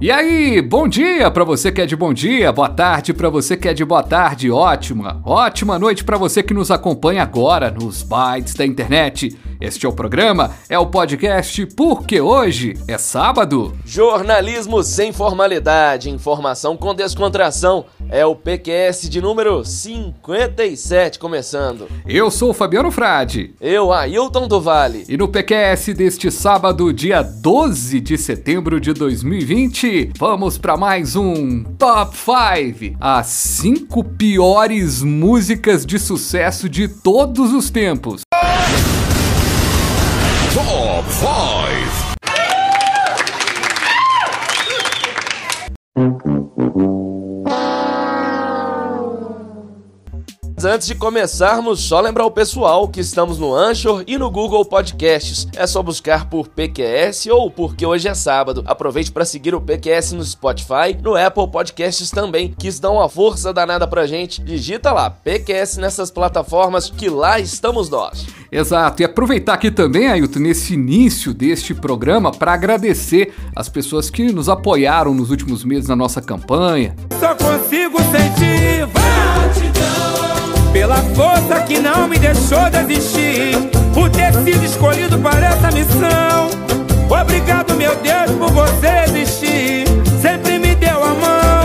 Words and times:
E 0.00 0.12
aí, 0.12 0.62
bom 0.62 0.86
dia 0.86 1.30
para 1.30 1.42
você 1.42 1.72
que 1.72 1.80
é 1.80 1.86
de 1.86 1.96
bom 1.96 2.12
dia, 2.12 2.52
boa 2.52 2.68
tarde 2.68 3.12
para 3.12 3.28
você 3.28 3.56
que 3.56 3.66
é 3.66 3.74
de 3.74 3.84
boa 3.84 4.02
tarde, 4.02 4.50
ótima, 4.50 5.20
ótima 5.24 5.78
noite 5.78 6.04
para 6.04 6.16
você 6.16 6.42
que 6.42 6.54
nos 6.54 6.70
acompanha 6.70 7.22
agora 7.22 7.70
nos 7.70 8.02
bytes 8.02 8.54
da 8.54 8.64
internet. 8.64 9.36
Este 9.60 9.86
é 9.86 9.88
o 9.88 9.92
programa, 9.92 10.52
é 10.68 10.78
o 10.78 10.86
podcast 10.86 11.66
Porque 11.74 12.20
hoje 12.20 12.78
é 12.86 12.96
sábado. 12.96 13.76
Jornalismo 13.84 14.84
sem 14.84 15.12
formalidade, 15.12 16.10
informação 16.10 16.76
com 16.76 16.94
descontração. 16.94 17.86
É 18.10 18.24
o 18.24 18.34
PQS 18.34 19.10
de 19.10 19.20
número 19.20 19.62
57 19.62 21.18
começando. 21.18 21.86
Eu 22.06 22.30
sou 22.30 22.50
o 22.50 22.54
Fabiano 22.54 22.90
Frade. 22.90 23.54
Eu, 23.60 23.92
Ailton 23.92 24.48
do 24.48 24.60
Vale. 24.60 25.04
E 25.08 25.16
no 25.16 25.28
PQS 25.28 25.94
deste 25.94 26.30
sábado, 26.30 26.90
dia 26.90 27.20
12 27.22 28.00
de 28.00 28.16
setembro 28.16 28.80
de 28.80 28.94
2020, 28.94 30.12
vamos 30.16 30.56
para 30.56 30.76
mais 30.76 31.16
um 31.16 31.62
Top 31.78 32.16
5. 32.16 32.96
As 32.98 33.26
5 33.26 34.02
piores 34.02 35.02
músicas 35.02 35.84
de 35.84 35.98
sucesso 35.98 36.66
de 36.66 36.88
todos 36.88 37.52
os 37.52 37.68
tempos. 37.68 38.22
Top 40.54 41.04
5 45.94 46.37
Antes 50.68 50.86
de 50.86 50.94
começarmos, 50.94 51.80
só 51.80 51.98
lembrar 51.98 52.26
o 52.26 52.30
pessoal 52.30 52.86
que 52.86 53.00
estamos 53.00 53.38
no 53.38 53.54
Anchor 53.54 54.04
e 54.06 54.18
no 54.18 54.30
Google 54.30 54.66
Podcasts. 54.66 55.48
É 55.56 55.66
só 55.66 55.82
buscar 55.82 56.28
por 56.28 56.46
PQS 56.46 57.28
ou 57.28 57.50
porque 57.50 57.86
hoje 57.86 58.06
é 58.06 58.12
sábado. 58.12 58.62
Aproveite 58.66 59.10
para 59.10 59.24
seguir 59.24 59.54
o 59.54 59.62
PQS 59.62 60.12
no 60.12 60.22
Spotify, 60.22 60.94
no 61.02 61.16
Apple 61.16 61.48
Podcasts 61.50 62.10
também, 62.10 62.54
que 62.58 62.70
dão 62.72 62.96
uma 62.96 63.08
força 63.08 63.50
danada 63.50 63.86
pra 63.88 64.06
gente. 64.06 64.42
Digita 64.42 64.92
lá, 64.92 65.08
PQS 65.08 65.78
nessas 65.78 66.10
plataformas 66.10 66.90
que 66.90 67.08
lá 67.08 67.40
estamos 67.40 67.88
nós. 67.88 68.26
Exato, 68.52 69.00
e 69.00 69.06
aproveitar 69.06 69.54
aqui 69.54 69.70
também, 69.70 70.08
Ailton, 70.08 70.40
nesse 70.40 70.74
início 70.74 71.32
deste 71.32 71.72
programa, 71.72 72.30
para 72.30 72.52
agradecer 72.52 73.32
as 73.56 73.70
pessoas 73.70 74.10
que 74.10 74.30
nos 74.32 74.50
apoiaram 74.50 75.14
nos 75.14 75.30
últimos 75.30 75.64
meses 75.64 75.88
na 75.88 75.96
nossa 75.96 76.20
campanha. 76.20 76.94
Só 77.18 77.34
consigo 77.34 77.96
sentir 78.02 78.97
pela 80.72 80.96
força 81.14 81.60
que 81.62 81.78
não 81.78 82.08
me 82.08 82.18
deixou 82.18 82.70
desistir, 82.70 83.56
por 83.94 84.10
ter 84.10 84.32
sido 84.34 84.64
escolhido 84.64 85.18
para 85.18 85.46
essa 85.46 85.70
missão. 85.70 86.50
Obrigado, 87.08 87.74
meu 87.74 87.94
Deus, 87.96 88.30
por 88.32 88.50
você 88.52 89.04
existir, 89.06 89.84
sempre 90.20 90.58
me 90.58 90.74
deu 90.74 91.02
a 91.02 91.14
mão. 91.14 91.58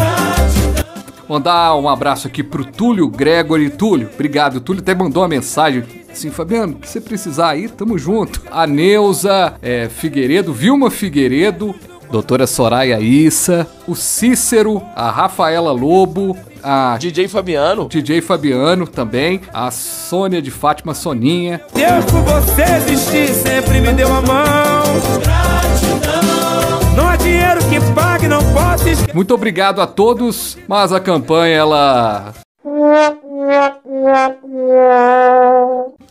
Mandar 1.27 1.75
um 1.75 1.89
abraço 1.89 2.27
aqui 2.27 2.43
pro 2.43 2.63
Túlio 2.63 3.07
Gregory. 3.07 3.69
Túlio, 3.69 4.09
obrigado. 4.13 4.57
O 4.57 4.61
Túlio 4.61 4.81
até 4.81 4.93
mandou 4.93 5.23
uma 5.23 5.29
mensagem 5.29 5.83
assim, 6.11 6.29
Fabiano, 6.29 6.77
se 6.83 7.01
precisar 7.01 7.49
aí, 7.49 7.67
tamo 7.67 7.97
junto. 7.97 8.41
A 8.51 8.67
Neuza 8.67 9.55
é, 9.61 9.89
Figueiredo, 9.89 10.53
Vilma 10.53 10.91
Figueiredo, 10.91 11.73
doutora 12.11 12.45
Soraya 12.45 12.99
Issa, 12.99 13.67
o 13.87 13.95
Cícero, 13.95 14.81
a 14.95 15.09
Rafaela 15.09 15.71
Lobo, 15.71 16.37
a 16.63 16.97
DJ 16.97 17.27
Fabiano. 17.27 17.87
DJ 17.87 18.21
Fabiano 18.21 18.87
também, 18.87 19.41
a 19.53 19.69
Sônia 19.69 20.41
de 20.41 20.49
Fátima 20.49 20.93
Soninha. 20.93 21.61
Deus 21.73 22.05
por 22.05 22.21
você 22.21 22.63
existir 22.77 23.27
sempre 23.33 23.81
me 23.81 23.93
deu 23.93 24.07
a 24.07 24.21
mão. 24.21 24.83
Gratidão. 25.21 26.95
Não 26.95 27.07
há 27.07 27.15
dinheiro 27.15 27.59
que 27.69 27.79
pague, 27.93 28.27
não 28.27 28.41
posso 28.53 28.87
esquecer. 28.87 29.13
Muito 29.13 29.33
obrigado 29.33 29.81
a 29.81 29.87
todos, 29.87 30.57
mas 30.67 30.91
a 30.93 30.99
campanha 30.99 31.57
ela 31.57 32.33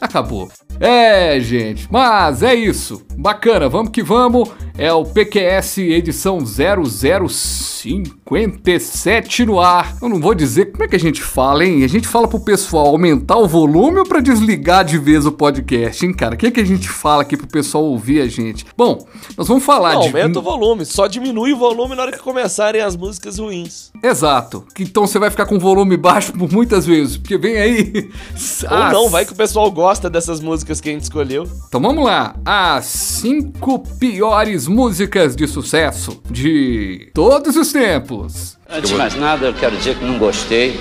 Acabou. 0.00 0.48
É, 0.80 1.38
gente, 1.38 1.86
mas 1.91 2.42
é 2.42 2.54
isso. 2.54 3.03
Bacana, 3.16 3.69
vamos 3.69 3.92
que 3.92 4.03
vamos. 4.03 4.50
É 4.76 4.92
o 4.92 5.04
PQS 5.04 5.78
edição 5.78 6.41
0057 6.44 9.44
no 9.44 9.60
ar. 9.60 9.97
Eu 10.00 10.08
não 10.08 10.19
vou 10.19 10.34
dizer 10.34 10.72
como 10.72 10.82
é 10.82 10.88
que 10.88 10.97
a 10.97 11.00
gente 11.00 11.22
fala, 11.22 11.64
hein? 11.64 11.84
A 11.84 11.88
gente 11.88 12.08
fala 12.08 12.26
pro 12.26 12.41
pessoal 12.41 12.86
aumentar 12.86 13.36
o 13.36 13.47
volume 13.47 13.98
ou 13.98 14.04
pra 14.04 14.19
desligar 14.20 14.82
de 14.84 14.98
vez 14.98 15.26
o 15.26 15.32
podcast, 15.32 16.04
hein, 16.04 16.12
cara? 16.14 16.34
O 16.34 16.38
que, 16.38 16.47
é 16.47 16.50
que 16.50 16.60
a 16.60 16.64
gente 16.64 16.88
fala 16.88 17.22
aqui 17.22 17.36
pro 17.36 17.47
pessoal 17.47 17.84
ouvir 17.84 18.22
a 18.22 18.26
gente? 18.26 18.64
Bom, 18.76 19.06
nós 19.36 19.47
vamos 19.47 19.62
falar 19.62 19.94
não, 19.94 20.00
de. 20.00 20.08
Aumenta 20.08 20.38
o 20.38 20.42
volume, 20.42 20.86
só 20.86 21.06
diminui 21.06 21.52
o 21.52 21.58
volume 21.58 21.94
na 21.94 22.02
hora 22.02 22.12
que 22.12 22.19
começarem 22.19 22.81
as 22.81 22.97
músicas 22.97 23.38
ruins. 23.38 23.92
Exato. 24.02 24.64
Então 24.81 25.06
você 25.06 25.19
vai 25.19 25.28
ficar 25.31 25.44
com 25.47 25.56
o 25.56 25.60
volume 25.60 25.97
baixo 25.97 26.32
por 26.32 26.50
muitas 26.50 26.86
vezes, 26.86 27.19
porque 27.19 27.36
vem 27.36 27.58
aí. 27.58 27.81
Ou 28.70 28.93
não, 28.93 29.09
vai 29.09 29.25
que 29.25 29.32
o 29.32 29.37
pessoal 29.37 29.70
gosta 29.70 30.09
dessas 30.09 30.41
músicas 30.41 30.81
que 30.81 30.88
a 30.88 30.93
gente 30.93 31.03
escolheu. 31.03 31.48
Então 31.69 31.81
vamos 31.81 32.04
lá. 32.04 32.34
As 32.44 32.84
cinco 32.87 33.78
piores 33.98 34.66
músicas 34.66 35.34
de 35.37 35.47
sucesso 35.47 36.22
de 36.31 37.10
todos 37.15 37.56
os 37.56 37.72
tempos. 37.72 38.56
Antes 38.69 38.91
de 38.91 38.97
mais 38.97 39.15
nada, 39.15 39.47
eu 39.47 39.54
quero 39.54 39.76
dizer 39.76 39.98
que 39.98 40.04
não 40.04 40.19
gostei 40.19 40.81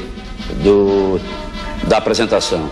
do 0.64 1.20
da 1.88 1.98
apresentação. 1.98 2.70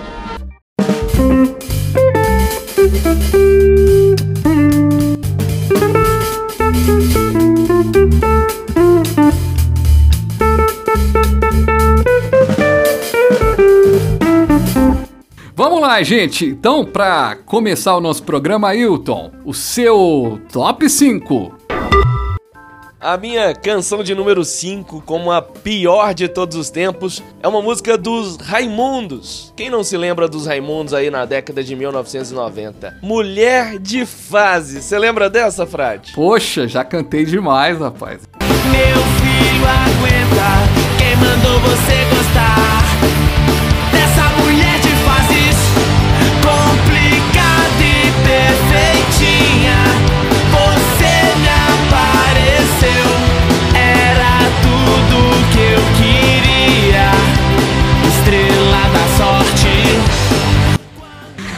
Vamos 15.60 15.82
lá, 15.82 16.02
gente. 16.02 16.46
Então, 16.46 16.86
para 16.86 17.36
começar 17.46 17.94
o 17.98 18.00
nosso 18.00 18.24
programa, 18.24 18.70
Ailton, 18.70 19.30
o 19.44 19.54
seu 19.54 20.40
top 20.54 20.90
5. 20.90 21.54
A 22.98 23.18
minha 23.18 23.54
canção 23.54 24.02
de 24.02 24.16
número 24.16 24.46
5, 24.46 25.04
como 25.06 25.30
a 25.34 25.42
pior 25.42 26.14
de 26.14 26.30
todos 26.30 26.56
os 26.56 26.70
tempos, 26.70 27.22
é 27.44 27.48
uma 27.50 27.62
música 27.62 27.98
dos 27.98 28.38
Raimundos. 28.38 29.54
Quem 29.54 29.70
não 29.70 29.84
se 29.84 29.98
lembra 29.98 30.30
dos 30.30 30.48
Raimundos 30.48 30.94
aí 30.94 31.12
na 31.12 31.26
década 31.26 31.62
de 31.62 31.76
1990? 31.76 33.00
Mulher 33.04 33.78
de 33.80 34.06
Fase. 34.06 34.82
Você 34.82 34.98
lembra 34.98 35.30
dessa, 35.30 35.68
Frade? 35.68 36.14
Poxa, 36.14 36.70
já 36.70 36.86
cantei 36.86 37.26
demais, 37.26 37.78
rapaz. 37.78 38.22
Meu 38.40 39.04
filho 39.20 39.66
aguenta, 39.68 40.98
quem 40.98 41.18
mandou 41.18 41.60
você 41.60 42.19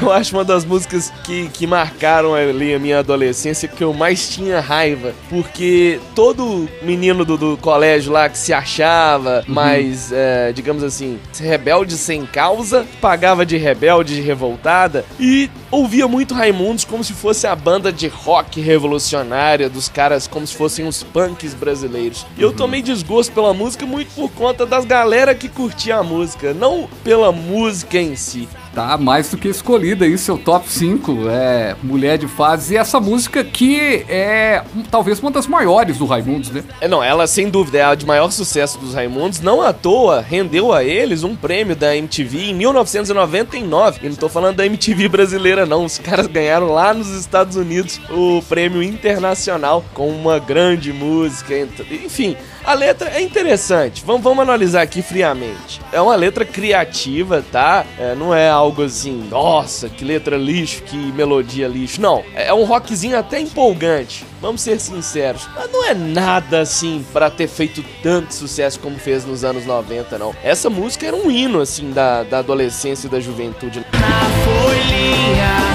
eu 0.02 0.12
acho 0.12 0.36
uma 0.36 0.44
das 0.44 0.66
músicas 0.66 1.12
que, 1.24 1.50
que 1.50 1.68
marcaram 1.68 2.34
ali 2.34 2.74
a 2.74 2.80
minha 2.80 3.00
adolescência 3.00 3.68
que 3.68 3.84
eu 3.84 3.94
mais 3.94 4.30
tinha 4.30 4.60
raiva. 4.60 5.14
Porque 5.30 6.00
todo 6.16 6.70
menino 6.82 7.26
do, 7.26 7.38
do 7.38 7.58
colégio 7.58 8.12
lá 8.12 8.30
que 8.30 8.38
se 8.38 8.54
achava 8.54 9.44
uhum. 9.48 9.54
mais, 9.54 10.12
é, 10.12 10.52
digamos 10.54 10.84
assim, 10.84 11.20
rebelde 11.40 11.98
sem 11.98 12.26
causa, 12.26 12.86
pagava 13.00 13.46
de 13.46 13.58
rebelde, 13.58 14.16
de 14.16 14.22
revoltada 14.22 15.06
e 15.20 15.50
ouvia 15.70 16.08
muito 16.08 16.34
Raimundos 16.34 16.84
como 16.84 17.04
se 17.04 17.14
fosse 17.14 17.48
a 17.48 17.56
banda 17.56 17.92
de 17.92 18.08
rock 18.08 18.60
revolucionária 18.60 19.70
dos 19.70 19.88
caras, 19.88 20.28
como 20.28 20.46
se 20.46 20.56
fossem 20.56 20.88
os 20.88 21.04
punks 21.04 21.54
brasileiros. 21.54 22.26
E 22.38 22.42
eu 22.42 22.50
uhum. 22.50 22.56
tomei 22.56 22.82
desgosto 22.82 23.32
pela 23.34 23.54
música 23.54 23.86
muito 23.86 24.14
por 24.14 24.30
conta 24.32 24.66
das 24.66 24.86
galera 24.86 25.34
que 25.34 25.48
curtia 25.48 25.98
a 25.98 26.04
música, 26.04 26.54
não 26.54 26.90
pela 27.04 27.32
música 27.32 27.98
em 27.98 28.16
si 28.16 28.48
tá 28.74 28.98
mais 28.98 29.30
do 29.30 29.38
que 29.38 29.48
escolhida 29.48 30.06
aí, 30.06 30.18
seu 30.18 30.38
top 30.38 30.70
5, 30.70 31.30
é 31.30 31.76
Mulher 31.84 32.18
de 32.18 32.28
Fase, 32.28 32.74
e 32.74 32.78
essa 32.78 33.00
música 33.00 33.44
que 33.44 34.06
é 34.08 34.64
talvez 34.90 35.20
uma 35.20 35.32
das 35.32 35.48
maiores 35.48 35.98
do 35.98 36.06
Raimundos, 36.06 36.50
né? 36.50 36.64
É, 36.80 36.88
não, 36.88 37.04
ela 37.04 37.28
sem 37.28 37.50
dúvida 37.50 37.78
é 37.80 37.84
a 37.84 37.96
de 37.96 38.06
maior 38.06 38.32
sucesso 38.32 38.80
dos 38.80 38.94
Raimundos, 38.94 39.42
não 39.42 39.62
à 39.62 39.74
toa 39.74 40.22
rendeu 40.22 40.74
a 40.74 40.84
eles 40.84 41.24
um 41.24 41.36
prêmio 41.36 41.76
da 41.76 41.96
MTV 41.96 42.52
em 42.52 42.54
1999, 42.56 44.00
e 44.04 44.10
não 44.10 44.16
tô 44.16 44.30
falando 44.30 44.56
da 44.56 44.66
MTV 44.66 45.10
brasileira 45.10 45.66
não, 45.66 45.86
os 45.86 45.98
caras 45.98 46.28
ganharam 46.28 46.72
lá 46.72 46.94
nos 46.94 47.10
Estados 47.10 47.56
Unidos 47.56 48.00
o 48.10 48.42
prêmio 48.48 48.82
internacional 48.82 49.84
com 49.94 50.10
uma 50.10 50.40
grande 50.40 50.94
música, 50.94 51.54
enfim... 51.92 52.36
A 52.64 52.74
letra 52.74 53.10
é 53.10 53.22
interessante, 53.22 54.04
vamos, 54.06 54.22
vamos 54.22 54.44
analisar 54.44 54.82
aqui 54.82 55.02
friamente. 55.02 55.82
É 55.92 56.00
uma 56.00 56.16
letra 56.16 56.46
criativa, 56.46 57.44
tá? 57.52 57.86
É, 57.98 58.14
não 58.14 58.34
é 58.34 58.50
algo 58.50 58.84
assim, 58.84 59.28
nossa, 59.30 59.90
que 59.90 60.06
letra 60.06 60.38
lixo, 60.38 60.84
que 60.84 60.96
melodia 60.96 61.68
lixo. 61.68 62.00
Não, 62.00 62.24
é 62.36 62.54
um 62.54 62.64
rockzinho 62.64 63.18
até 63.18 63.40
empolgante. 63.40 64.26
Vamos 64.40 64.62
ser 64.62 64.80
sinceros. 64.80 65.48
Mas 65.56 65.72
não 65.72 65.86
é 65.86 65.94
nada 65.94 66.62
assim 66.62 67.06
pra 67.14 67.30
ter 67.30 67.48
feito 67.48 67.84
tanto 68.02 68.34
sucesso 68.34 68.80
como 68.80 68.98
fez 68.98 69.26
nos 69.26 69.44
anos 69.44 69.66
90, 69.66 70.18
não. 70.18 70.36
Essa 70.44 70.70
música 70.70 71.06
era 71.08 71.16
um 71.16 71.30
hino, 71.30 71.62
assim, 71.62 71.92
da, 71.92 72.24
da 72.24 72.40
adolescência 72.40 73.08
e 73.08 73.10
da 73.10 73.20
juventude. 73.20 73.86
Na 73.94 74.30
folhinha, 74.44 75.71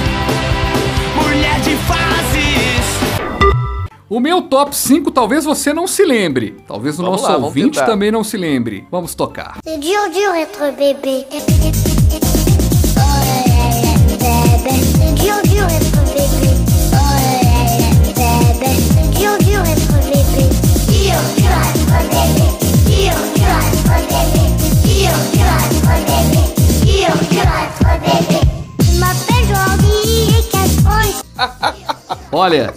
O 4.16 4.20
meu 4.20 4.40
top 4.40 4.74
5 4.74 5.10
talvez 5.10 5.44
você 5.44 5.74
não 5.74 5.86
se 5.86 6.02
lembre. 6.02 6.56
Talvez 6.66 6.98
o 6.98 7.02
Vamos 7.02 7.20
nosso 7.20 7.30
lá, 7.30 7.36
ouvinte 7.36 7.72
tentar. 7.72 7.84
também 7.84 8.10
não 8.10 8.24
se 8.24 8.38
lembre. 8.38 8.88
Vamos 8.90 9.14
tocar. 9.14 9.58
Dur, 9.62 10.10
dur 10.10 10.34
être 10.34 10.72
bébé. 10.74 11.26
Olha, 32.32 32.72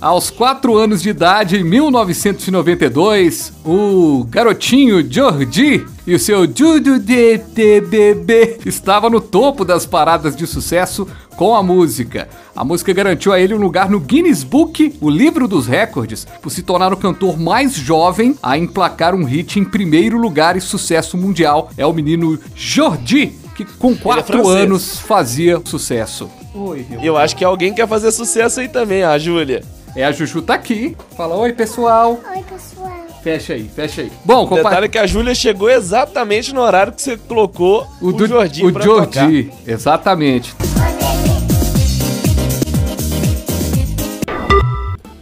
aos 0.00 0.30
4 0.30 0.76
anos 0.76 1.02
de 1.02 1.10
idade, 1.10 1.56
em 1.56 1.64
1992, 1.64 3.52
o 3.64 4.24
garotinho 4.28 5.04
Jordi 5.10 5.86
e 6.06 6.14
o 6.14 6.18
seu 6.18 6.44
Judo 6.46 6.98
de 6.98 7.38
Bebê 7.80 8.58
estava 8.64 9.10
no 9.10 9.20
topo 9.20 9.64
das 9.64 9.86
paradas 9.86 10.36
de 10.36 10.46
sucesso 10.46 11.08
com 11.36 11.54
a 11.54 11.62
música. 11.62 12.28
A 12.54 12.64
música 12.64 12.92
garantiu 12.92 13.32
a 13.32 13.40
ele 13.40 13.54
um 13.54 13.58
lugar 13.58 13.90
no 13.90 14.00
Guinness 14.00 14.44
Book, 14.44 14.96
o 15.00 15.10
livro 15.10 15.48
dos 15.48 15.66
recordes, 15.66 16.26
por 16.40 16.50
se 16.50 16.62
tornar 16.62 16.92
o 16.92 16.96
cantor 16.96 17.38
mais 17.38 17.74
jovem 17.74 18.36
a 18.42 18.56
emplacar 18.56 19.14
um 19.14 19.24
hit 19.24 19.58
em 19.58 19.64
primeiro 19.64 20.18
lugar 20.18 20.56
e 20.56 20.60
sucesso 20.60 21.16
mundial. 21.16 21.70
É 21.76 21.84
o 21.84 21.92
menino 21.92 22.38
Jordi, 22.54 23.32
que 23.54 23.64
com 23.64 23.96
4 23.96 24.24
francês. 24.24 24.56
anos 24.56 24.98
fazia 24.98 25.60
sucesso. 25.64 26.30
Oi, 26.54 26.86
meu 26.88 27.00
E 27.02 27.06
eu 27.06 27.16
acho 27.16 27.36
que 27.36 27.44
alguém 27.44 27.74
quer 27.74 27.86
fazer 27.86 28.10
sucesso 28.12 28.60
aí 28.60 28.68
também, 28.68 29.02
a 29.02 29.18
Júlia. 29.18 29.62
É, 29.96 30.04
a 30.04 30.12
Juju 30.12 30.42
tá 30.42 30.54
aqui. 30.54 30.94
Fala, 31.16 31.34
oi, 31.36 31.52
pessoal. 31.54 32.20
Oi, 32.30 32.42
pessoal. 32.42 32.92
Fecha 33.22 33.54
aí, 33.54 33.68
fecha 33.74 34.02
aí. 34.02 34.12
Bom, 34.24 34.44
O 34.44 34.46
compa- 34.46 34.64
detalhe 34.68 34.86
é 34.86 34.88
que 34.88 34.98
a 34.98 35.06
Júlia 35.06 35.34
chegou 35.34 35.68
exatamente 35.70 36.54
no 36.54 36.60
horário 36.60 36.92
que 36.92 37.00
você 37.02 37.16
colocou 37.16 37.86
o, 38.00 38.08
o, 38.08 38.12
do, 38.12 38.26
Jordi 38.26 38.64
o 38.64 38.82
Jordi, 38.82 39.50
exatamente. 39.66 40.54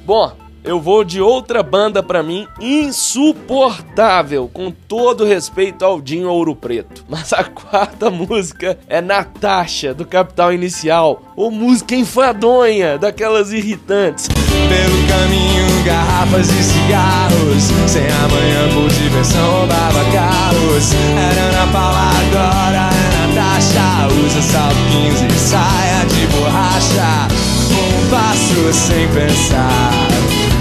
Bom, 0.05 0.33
eu 0.63 0.79
vou 0.81 1.03
de 1.03 1.19
outra 1.21 1.63
banda 1.63 2.03
pra 2.03 2.23
mim 2.23 2.47
insuportável, 2.61 4.51
com 4.53 4.71
todo 4.71 5.25
respeito 5.25 5.83
ao 5.83 5.99
Dinho 6.01 6.29
Ouro 6.29 6.55
Preto. 6.55 7.05
Mas 7.09 7.33
a 7.33 7.45
quarta 7.45 8.11
música 8.11 8.79
é 8.87 9.01
Natasha, 9.01 9.95
do 9.95 10.05
Capital 10.05 10.53
Inicial. 10.53 11.23
Ou 11.37 11.51
música 11.51 11.95
enfadonha, 11.95 12.99
daquelas 12.99 13.51
irritantes. 13.51 14.29
Pelo 14.69 15.07
caminho, 15.07 15.85
garrafas 15.85 16.49
de 16.49 16.63
cigarros. 16.63 17.71
Sem 17.87 18.07
amanhã 18.07 18.69
por 18.73 18.89
diversão, 18.91 19.51
roubava 19.53 20.05
carros. 20.13 20.93
Era 21.17 21.41
Ana 21.41 21.67
Paula, 21.73 22.11
agora 22.29 22.91
é 22.91 23.27
Natasha 23.27 24.09
Usa 24.25 24.43
salto 24.43 24.77
15 24.91 25.27
e 25.27 25.33
saia 25.33 26.05
de 26.07 26.27
borracha. 26.29 27.29
Um 27.71 28.11
passo 28.11 28.73
sem 28.73 29.09
pensar 29.09 29.91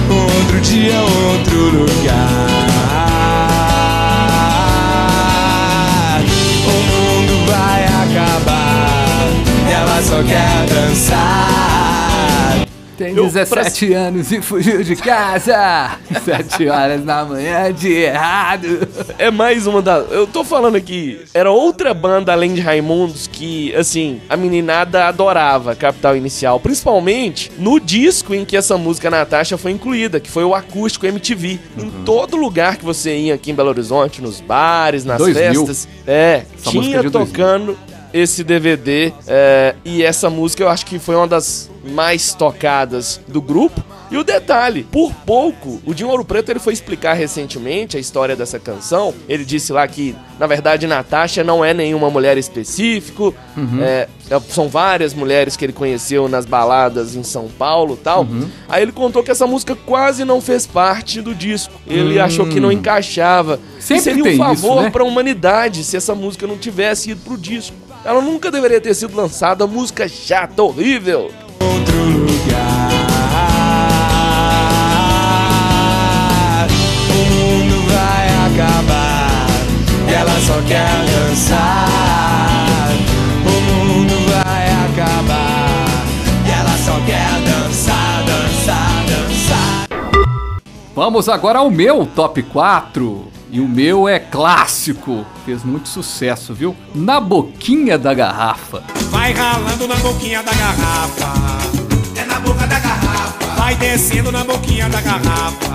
Outro 0.09 0.59
dia, 0.61 0.99
outro 0.99 1.79
lugar. 1.79 2.49
O 6.65 6.71
mundo 6.71 7.45
vai 7.51 7.83
acabar 7.85 9.27
E 9.67 9.71
ela 9.71 10.01
só 10.01 10.23
quer 10.23 10.65
dançar 10.67 11.92
Tem 12.97 13.15
Eu, 13.15 13.25
17 13.25 13.93
anos 13.93 14.31
e 14.31 14.41
fugiu 14.41 14.83
de 14.83 14.95
casa. 14.95 15.97
7 16.23 16.67
horas 16.67 17.03
da 17.03 17.25
manhã 17.25 17.73
de 17.73 17.91
errado. 17.91 18.87
É 19.17 19.31
mais 19.31 19.65
uma 19.65 19.81
da. 19.81 19.97
Eu 19.97 20.27
tô 20.27 20.43
falando 20.43 20.75
aqui. 20.75 21.19
Era 21.33 21.51
outra 21.51 21.93
banda 21.93 22.31
além 22.31 22.53
de 22.53 22.61
Raimundos 22.61 23.27
que, 23.27 23.73
assim, 23.75 24.21
a 24.29 24.37
meninada 24.37 25.05
adorava 25.05 25.75
Capital 25.75 26.15
Inicial. 26.15 26.59
Principalmente 26.59 27.51
no 27.57 27.79
disco 27.79 28.33
em 28.33 28.45
que 28.45 28.55
essa 28.55 28.77
música 28.77 29.09
Natasha 29.09 29.57
foi 29.57 29.71
incluída, 29.71 30.19
que 30.19 30.29
foi 30.29 30.43
o 30.43 30.53
acústico 30.53 31.05
MTV. 31.05 31.59
Em 31.77 31.89
todo 32.05 32.37
lugar 32.37 32.77
que 32.77 32.85
você 32.85 33.15
ia 33.17 33.33
aqui 33.33 33.51
em 33.51 33.55
Belo 33.55 33.69
Horizonte, 33.69 34.21
nos 34.21 34.39
bares, 34.39 35.03
nas 35.03 35.17
2000. 35.17 35.65
festas. 35.65 35.87
É, 36.05 36.43
Essa 36.55 36.71
música 36.71 36.97
é 36.97 36.99
tinha 36.99 37.09
2000. 37.09 37.11
tocando 37.11 37.77
esse 38.13 38.43
DVD. 38.43 39.11
é, 39.27 39.73
e 39.83 40.03
essa 40.03 40.29
música 40.29 40.61
eu 40.63 40.69
acho 40.69 40.85
que 40.85 40.99
foi 40.99 41.15
uma 41.15 41.27
das 41.27 41.69
mais 41.83 42.33
tocadas 42.33 43.19
do 43.27 43.41
grupo. 43.41 43.83
E 44.11 44.17
o 44.17 44.23
detalhe, 44.23 44.83
por 44.83 45.11
pouco, 45.25 45.81
o 45.85 45.93
Dinho 45.93 46.09
Ouro 46.09 46.23
Preto 46.23 46.51
ele 46.51 46.59
foi 46.59 46.71
explicar 46.73 47.13
recentemente 47.13 47.97
a 47.97 47.99
história 47.99 48.35
dessa 48.35 48.59
canção. 48.59 49.11
Ele 49.27 49.43
disse 49.43 49.73
lá 49.73 49.87
que, 49.87 50.15
na 50.39 50.45
verdade, 50.45 50.85
Natasha 50.85 51.43
não 51.43 51.65
é 51.65 51.73
nenhuma 51.73 52.11
mulher 52.11 52.37
específico. 52.37 53.33
é, 53.81 54.07
é, 54.29 54.39
são 54.49 54.69
várias 54.69 55.13
mulheres 55.15 55.57
que 55.57 55.65
ele 55.65 55.73
conheceu 55.73 56.27
nas 56.27 56.45
baladas 56.45 57.15
em 57.15 57.23
São 57.23 57.47
Paulo 57.47 57.95
e 57.99 58.03
tal. 58.03 58.27
Aí 58.69 58.83
ele 58.83 58.91
contou 58.91 59.23
que 59.23 59.31
essa 59.31 59.47
música 59.47 59.75
quase 59.75 60.23
não 60.23 60.39
fez 60.39 60.67
parte 60.67 61.19
do 61.19 61.33
disco. 61.33 61.73
Ele 61.87 62.19
achou 62.19 62.45
que 62.47 62.59
não 62.59 62.71
encaixava. 62.71 63.59
Sempre 63.79 64.03
seria 64.03 64.23
um 64.23 64.27
isso, 64.27 64.37
favor 64.37 64.83
né? 64.83 64.89
pra 64.91 65.03
humanidade 65.03 65.83
se 65.83 65.97
essa 65.97 66.13
música 66.13 66.45
não 66.45 66.57
tivesse 66.57 67.11
ido 67.11 67.21
pro 67.21 67.37
disco. 67.37 67.75
Ela 68.05 68.21
nunca 68.21 68.51
deveria 68.51 68.81
ter 68.81 68.93
sido 68.93 69.15
lançada, 69.15 69.65
música 69.65 70.07
chata, 70.07 70.61
horrível. 70.61 71.31
Outro 71.63 71.97
lugar. 72.03 72.89
O 77.09 77.13
mundo 77.33 77.75
vai 77.91 78.27
acabar 78.47 79.47
ela 80.07 80.39
só 80.41 80.61
quer 80.67 81.05
dançar. 81.05 82.89
O 83.45 83.61
mundo 83.71 84.13
vai 84.31 84.65
acabar 84.85 85.87
ela 86.47 86.77
só 86.77 86.99
quer 87.05 87.31
dançar, 87.45 88.23
dançar, 88.25 89.05
dançar. 89.05 89.87
Vamos 90.95 91.29
agora 91.29 91.59
ao 91.59 91.69
meu 91.71 92.05
top 92.05 92.43
4. 92.43 93.33
E 93.53 93.61
o 93.61 93.67
meu 93.69 94.09
é 94.09 94.17
clássico. 94.17 95.23
Fez 95.45 95.63
muito 95.63 95.87
sucesso, 95.87 96.55
viu? 96.55 96.75
Na 96.95 97.19
boquinha 97.19 97.99
da 97.99 98.11
garrafa. 98.11 98.81
Vai 99.11 99.31
ralando 99.31 99.87
na 99.87 99.95
boquinha 99.97 100.41
da 100.41 100.51
garrafa. 100.51 101.31
É 102.15 102.25
na 102.25 102.39
boca 102.39 102.65
da 102.65 102.79
garrafa. 102.79 103.45
Vai 103.55 103.75
descendo 103.75 104.31
na 104.31 104.43
boquinha 104.43 104.89
da 104.89 104.99
garrafa. 105.01 105.67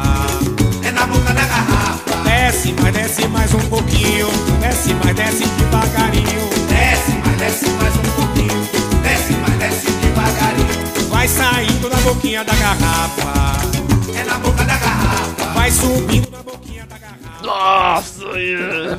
É 0.83 0.91
na 0.91 1.07
boca 1.07 1.33
da 1.33 1.47
garrafa. 1.47 2.17
Desce, 2.25 2.75
mas 2.83 2.93
desce 2.93 3.29
mais 3.29 3.55
um 3.55 3.61
pouquinho. 3.69 4.27
Desce, 4.61 4.93
mas 4.95 5.15
desce 5.15 5.47
devagarinho. 5.47 6.51
Desce, 6.69 7.13
mas 7.25 7.37
desce 7.39 7.69
mais 7.81 7.95
um 7.95 8.11
pouquinho. 8.17 8.69
Desce, 9.05 9.35
mas 9.35 9.57
desce 9.57 9.87
devagarinho. 9.93 11.09
Vai 11.11 11.29
saindo 11.29 11.89
na 11.89 11.97
boquinha 11.99 12.43
da 12.43 12.55
garrafa. 12.57 13.69
É 14.17 14.25
na 14.25 14.35
boca 14.41 14.65
da 14.65 14.77
garrafa. 14.77 15.53
Vai 15.55 15.71
subindo 15.71 16.29
na 16.33 16.43
boquinha 16.43 16.85
da 16.87 16.99
garrafa. 16.99 17.28
Nossa, 17.43 18.25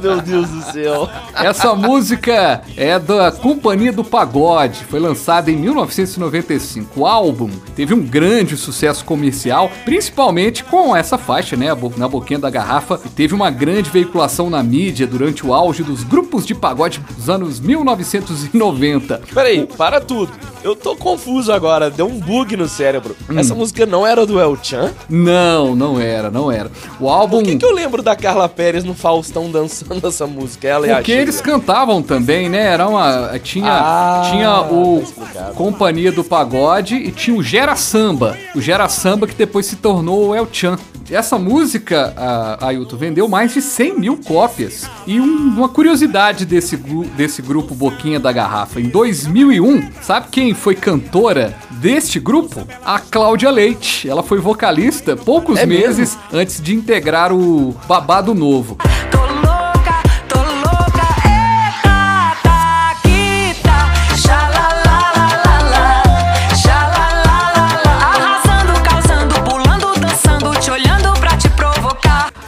meu 0.01 0.21
Deus 0.21 0.49
do 0.49 0.61
céu. 0.71 1.09
Essa 1.33 1.75
música 1.75 2.61
é 2.77 2.97
da 2.97 3.31
Companhia 3.31 3.91
do 3.91 4.03
Pagode, 4.03 4.85
foi 4.85 4.99
lançada 4.99 5.51
em 5.51 5.55
1995. 5.55 6.99
O 7.01 7.05
álbum 7.05 7.49
teve 7.75 7.93
um 7.93 8.01
grande 8.01 8.55
sucesso 8.55 9.03
comercial, 9.03 9.69
principalmente 9.83 10.63
com 10.63 10.95
essa 10.95 11.17
faixa, 11.17 11.55
né, 11.55 11.67
na 11.97 12.07
boquinha 12.07 12.39
da 12.39 12.49
garrafa, 12.49 12.99
e 13.05 13.09
teve 13.09 13.33
uma 13.33 13.49
grande 13.49 13.89
veiculação 13.89 14.49
na 14.49 14.63
mídia 14.63 15.05
durante 15.05 15.45
o 15.45 15.53
auge 15.53 15.83
dos 15.83 16.03
grupos 16.03 16.45
de 16.45 16.55
pagode 16.55 16.99
dos 17.17 17.29
anos 17.29 17.59
1990. 17.59 19.21
Peraí, 19.33 19.67
para 19.77 19.99
tudo. 19.99 20.31
Eu 20.63 20.75
tô 20.75 20.95
confuso 20.95 21.53
agora, 21.53 21.89
deu 21.89 22.05
um 22.05 22.19
bug 22.19 22.57
no 22.57 22.67
cérebro. 22.67 23.15
Hum. 23.29 23.39
Essa 23.39 23.55
música 23.55 23.85
não 23.85 24.05
era 24.05 24.25
do 24.25 24.39
El 24.39 24.57
Chan? 24.61 24.91
Não, 25.09 25.75
não 25.75 25.99
era, 25.99 26.29
não 26.29 26.51
era. 26.51 26.69
O 26.99 27.09
álbum 27.09 27.37
Por 27.37 27.45
que, 27.45 27.57
que 27.57 27.65
eu 27.65 27.73
lembro 27.73 28.01
da 28.03 28.15
Carla 28.15 28.38
Pérez 28.47 28.83
no 28.83 28.93
Faustão 28.93 29.51
dançando 29.51 30.07
essa 30.07 30.25
música? 30.27 30.67
Ela 30.67 30.87
e 30.87 30.91
a 30.91 30.95
Porque 30.97 31.11
eles 31.11 31.41
cantavam 31.41 32.01
também, 32.01 32.47
né? 32.47 32.67
Era 32.67 32.87
uma. 32.87 33.37
Tinha, 33.43 33.71
Ah, 33.71 34.27
tinha 34.29 34.61
o 34.61 35.03
tá. 35.33 35.51
Companhia 35.55 36.11
do 36.11 36.23
Pagode 36.23 36.95
e 36.95 37.11
tinha 37.11 37.35
o 37.35 37.43
Gera 37.43 37.75
Samba. 37.75 38.37
O 38.55 38.61
Gera 38.61 38.87
Samba 38.87 39.27
que 39.27 39.35
depois 39.35 39.65
se 39.65 39.75
tornou 39.75 40.29
o 40.29 40.35
El 40.35 40.47
Chan. 40.51 40.77
Essa 41.11 41.37
música, 41.37 42.13
a 42.15 42.67
Ailton, 42.67 42.97
vendeu 42.97 43.27
mais 43.27 43.53
de 43.53 43.61
100 43.61 43.99
mil 43.99 44.17
cópias. 44.17 44.89
E 45.07 45.19
um- 45.19 45.25
uma 45.57 45.69
curiosidade 45.69 46.45
desse, 46.45 46.77
desse 46.77 47.41
grupo 47.41 47.73
Boquinha 47.75 48.19
da 48.19 48.31
Garrafa, 48.31 48.79
em 48.79 48.89
2001, 48.89 49.89
sabe 50.01 50.27
quem 50.31 50.53
foi 50.53 50.75
cantora 50.75 51.55
deste 51.71 52.19
grupo? 52.19 52.67
A 52.85 52.99
Cláudia 52.99 53.49
Leite. 53.49 54.09
Ela 54.09 54.23
foi 54.23 54.39
vocalista 54.39 55.15
poucos 55.15 55.57
É 55.59 55.65
mesmo? 55.65 55.87
meses 55.87 56.17
antes 56.31 56.61
de 56.61 56.75
integrar 56.75 57.31
o 57.33 57.75
Babado 57.87 58.33
Novo. 58.35 58.77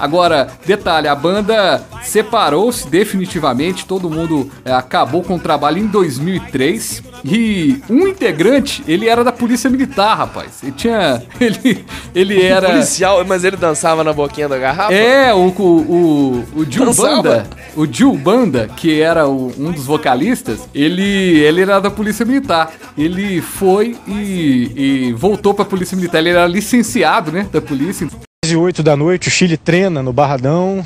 Agora, 0.02 0.48
detalhe, 0.66 1.08
a 1.08 1.14
banda 1.16 1.84
separou-se 2.02 2.88
definitivamente, 2.90 3.86
todo 3.86 4.10
mundo 4.10 4.50
é, 4.66 4.74
acabou 4.74 5.22
com 5.24 5.36
o 5.36 5.40
trabalho 5.40 5.78
em 5.78 5.86
2003 5.86 7.04
e 7.24 7.80
um 7.90 8.08
integrante, 8.08 8.84
ele 8.88 9.08
era 9.08 9.24
da 9.24 9.32
Polícia 9.32 9.70
Militar, 9.70 10.18
rapaz. 10.18 10.64
Ele 10.64 10.72
tinha, 10.72 11.22
ele, 11.40 11.86
ele 12.16 12.42
era 12.42 12.70
Policial, 12.70 13.24
mas 13.26 13.44
ele 13.44 13.56
dançava 13.56 14.04
na 14.04 14.12
boquinha 14.12 14.50
da 14.50 14.58
garrafa? 14.58 14.92
é, 14.94 15.32
o, 15.34 15.38
o, 15.38 15.62
o, 15.62 16.46
o 16.62 16.66
Gil? 16.70 16.92
Banda, 16.94 17.48
o 17.76 17.86
Gil 17.86 18.14
Banda, 18.16 18.68
que 18.76 19.00
era 19.00 19.28
o- 19.28 19.54
um 19.58 19.72
dos 19.72 19.86
vocalistas, 19.86 20.68
ele, 20.74 21.04
ele 21.40 21.62
era 21.62 21.80
da 21.80 21.92
Polícia 21.92 22.26
Militar. 22.26 22.72
Ele 22.98 23.40
foi 23.40 23.96
e, 24.08 24.72
e 25.10 25.14
voltou 25.14 25.54
pra 25.54 25.64
Polícia 25.64 25.96
Militar. 25.96 26.20
Ele 26.20 26.30
era 26.30 26.48
licenciado, 26.48 27.32
né, 27.32 27.48
da 27.52 27.62
polícia. 27.62 28.08
8 28.56 28.84
da 28.84 28.96
noite, 28.96 29.28
o 29.28 29.32
Chile 29.32 29.58
treina 29.58 30.02
no 30.02 30.12
Barradão. 30.14 30.86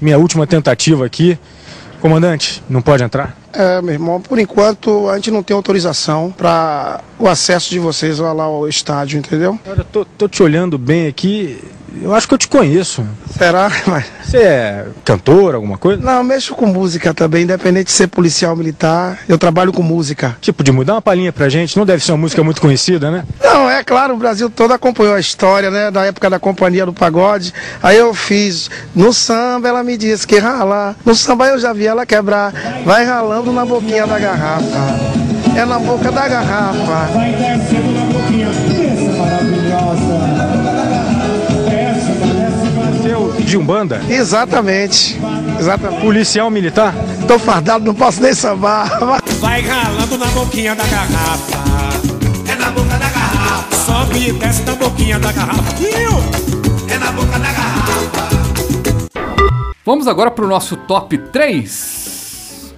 Minha 0.00 0.18
última 0.18 0.46
tentativa 0.46 1.04
aqui. 1.06 1.38
Comandante, 2.00 2.62
não 2.68 2.82
pode 2.82 3.02
entrar? 3.02 3.45
É, 3.52 3.80
meu 3.80 3.94
irmão, 3.94 4.20
por 4.20 4.38
enquanto 4.38 5.08
a 5.08 5.16
gente 5.16 5.30
não 5.30 5.42
tem 5.42 5.54
autorização 5.56 6.32
para 6.36 7.00
o 7.18 7.28
acesso 7.28 7.70
de 7.70 7.78
vocês 7.78 8.18
lá 8.18 8.30
ao 8.42 8.68
estádio, 8.68 9.18
entendeu? 9.18 9.58
Olha, 9.66 9.80
eu 9.80 9.84
tô, 9.84 10.04
tô 10.04 10.28
te 10.28 10.42
olhando 10.42 10.76
bem 10.76 11.06
aqui. 11.06 11.58
Eu 12.02 12.14
acho 12.14 12.28
que 12.28 12.34
eu 12.34 12.38
te 12.38 12.48
conheço. 12.48 13.06
Será? 13.36 13.70
Mas... 13.86 14.04
Você 14.26 14.38
é 14.38 14.86
cantor, 15.04 15.54
alguma 15.54 15.78
coisa? 15.78 16.02
Não, 16.02 16.24
mexo 16.24 16.54
com 16.54 16.66
música 16.66 17.14
também, 17.14 17.44
independente 17.44 17.86
de 17.86 17.92
ser 17.92 18.08
policial 18.08 18.50
ou 18.52 18.56
militar, 18.56 19.20
eu 19.28 19.38
trabalho 19.38 19.72
com 19.72 19.82
música. 19.82 20.36
Tipo, 20.40 20.64
de 20.64 20.72
mudar 20.72 20.94
uma 20.94 21.02
palhinha 21.02 21.32
pra 21.32 21.48
gente, 21.48 21.76
não 21.76 21.86
deve 21.86 22.04
ser 22.04 22.12
uma 22.12 22.18
música 22.18 22.42
muito 22.42 22.60
conhecida, 22.60 23.10
né? 23.10 23.24
Não, 23.42 23.70
é 23.70 23.84
claro, 23.84 24.14
o 24.14 24.16
Brasil 24.16 24.50
todo 24.50 24.72
acompanhou 24.72 25.14
a 25.14 25.20
história, 25.20 25.70
né, 25.70 25.90
da 25.92 26.04
época 26.04 26.28
da 26.28 26.40
Companhia 26.40 26.84
do 26.84 26.92
Pagode. 26.92 27.54
Aí 27.80 27.96
eu 27.96 28.12
fiz, 28.12 28.68
no 28.94 29.12
samba 29.12 29.68
ela 29.68 29.84
me 29.84 29.96
disse 29.96 30.26
que 30.26 30.38
ralar, 30.38 30.96
no 31.04 31.14
samba 31.14 31.46
eu 31.46 31.58
já 31.58 31.72
vi 31.72 31.86
ela 31.86 32.04
quebrar, 32.04 32.52
vai 32.84 33.04
ralando 33.04 33.35
na 33.44 33.64
boquinha 33.66 34.06
da 34.06 34.18
garrafa, 34.18 34.98
é 35.54 35.64
na 35.64 35.78
boca 35.78 36.10
da 36.10 36.26
garrafa. 36.26 37.08
Você 42.92 43.10
é 43.10 43.16
o 43.16 43.32
de 43.32 43.56
Umbanda? 43.58 44.00
Exatamente, 44.08 45.20
exatamente. 45.60 46.00
Policial 46.00 46.50
militar? 46.50 46.94
Tô 47.28 47.38
fardado, 47.38 47.84
não 47.84 47.94
posso 47.94 48.22
nem 48.22 48.32
sambar. 48.32 48.98
Vai 49.40 49.60
ralando 49.60 50.16
na 50.16 50.26
boquinha 50.26 50.74
da 50.74 50.84
garrafa. 50.84 51.58
É 52.50 52.54
na 52.54 52.70
boca 52.70 52.96
da 52.96 53.08
garrafa. 53.08 53.76
Sobe 53.76 54.28
e 54.28 54.32
desce 54.32 54.62
na 54.62 54.74
boquinha 54.74 55.18
da 55.18 55.32
garrafa. 55.32 55.62
É 56.88 56.98
na 56.98 57.12
boca 57.12 57.38
da 57.38 57.52
garrafa. 57.52 58.28
Vamos 59.84 60.08
agora 60.08 60.30
pro 60.30 60.48
nosso 60.48 60.76
top 60.76 61.16
3. 61.18 62.05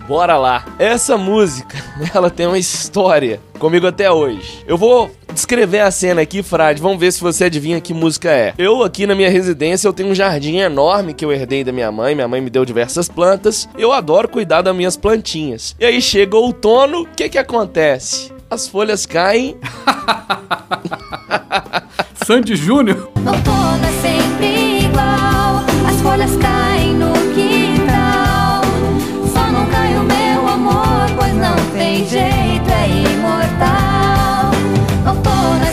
Bora 0.09 0.39
lá. 0.39 0.65
Essa 0.79 1.19
música, 1.19 1.77
ela 2.15 2.31
tem 2.31 2.47
uma 2.47 2.59
história 2.59 3.41
comigo 3.59 3.87
até 3.87 4.11
hoje. 4.11 4.65
Eu 4.67 4.79
vou 4.79 5.11
descrever 5.35 5.81
a 5.81 5.91
cena 5.91 6.23
aqui, 6.23 6.43
Frade. 6.43 6.81
Vamos 6.81 6.99
ver 6.99 7.13
se 7.13 7.21
você 7.21 7.45
adivinha 7.45 7.79
que 7.79 7.93
música 7.93 8.31
é. 8.31 8.55
Eu 8.57 8.83
aqui 8.83 9.07
na 9.07 9.15
minha 9.15 9.29
residência, 9.29 9.87
eu 9.87 9.93
tenho 9.93 10.09
um 10.09 10.15
jardim 10.15 10.57
enorme 10.57 11.13
que 11.13 11.23
eu 11.23 11.31
herdei 11.31 11.63
da 11.63 11.73
minha 11.73 11.93
mãe. 11.93 12.15
Minha 12.15 12.27
mãe 12.27 12.41
me 12.41 12.49
deu 12.49 12.65
diversas 12.65 13.07
plantas. 13.07 13.69
Eu 13.77 13.93
adoro 13.93 14.29
cuidar 14.29 14.63
das 14.63 14.75
minhas 14.75 14.97
plantinhas. 14.97 15.77
E 15.79 15.85
aí 15.85 16.01
chega 16.01 16.35
o 16.35 16.41
outono, 16.41 17.03
o 17.03 17.07
que 17.07 17.29
que 17.29 17.37
acontece? 17.37 18.33
As 18.49 18.67
folhas 18.67 19.05
caem. 19.05 19.59
Sandy 22.25 22.57
Júnior. 22.57 23.11
Outono 23.15 23.85
é 23.85 23.93
sempre 24.01 24.87
igual, 24.87 25.63
as 25.87 26.01
folhas 26.01 26.35
caem 26.37 26.95
no 26.95 27.18
jeito, 32.07 32.71
é 32.71 32.89
imortal. 33.13 34.51
Outono 35.07 35.65
é 35.65 35.73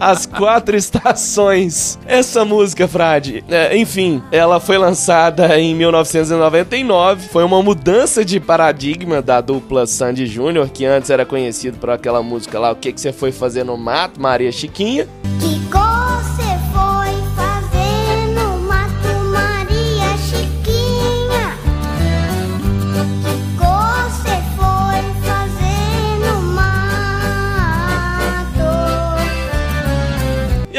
As 0.00 0.26
quatro 0.26 0.76
estações. 0.76 1.98
Essa 2.06 2.44
música, 2.44 2.86
Frade, 2.86 3.44
é, 3.48 3.76
enfim, 3.76 4.22
ela 4.30 4.60
foi 4.60 4.78
lançada 4.78 5.58
em 5.58 5.74
1999. 5.74 7.28
Foi 7.28 7.44
uma 7.44 7.62
mudança 7.62 8.24
de 8.24 8.38
paradigma 8.38 9.20
da 9.20 9.40
dupla 9.40 9.86
Sandy 9.86 10.26
Júnior, 10.26 10.68
que 10.70 10.84
antes 10.84 11.10
era 11.10 11.26
conhecido 11.26 11.78
por 11.78 11.90
aquela 11.90 12.22
música 12.22 12.58
lá, 12.58 12.70
O 12.70 12.76
que, 12.76 12.92
que 12.92 13.00
você 13.00 13.12
foi 13.12 13.32
fazer 13.32 13.64
no 13.64 13.76
mato, 13.76 14.20
Maria 14.20 14.52
Chiquinha. 14.52 15.08
Que 15.40 15.57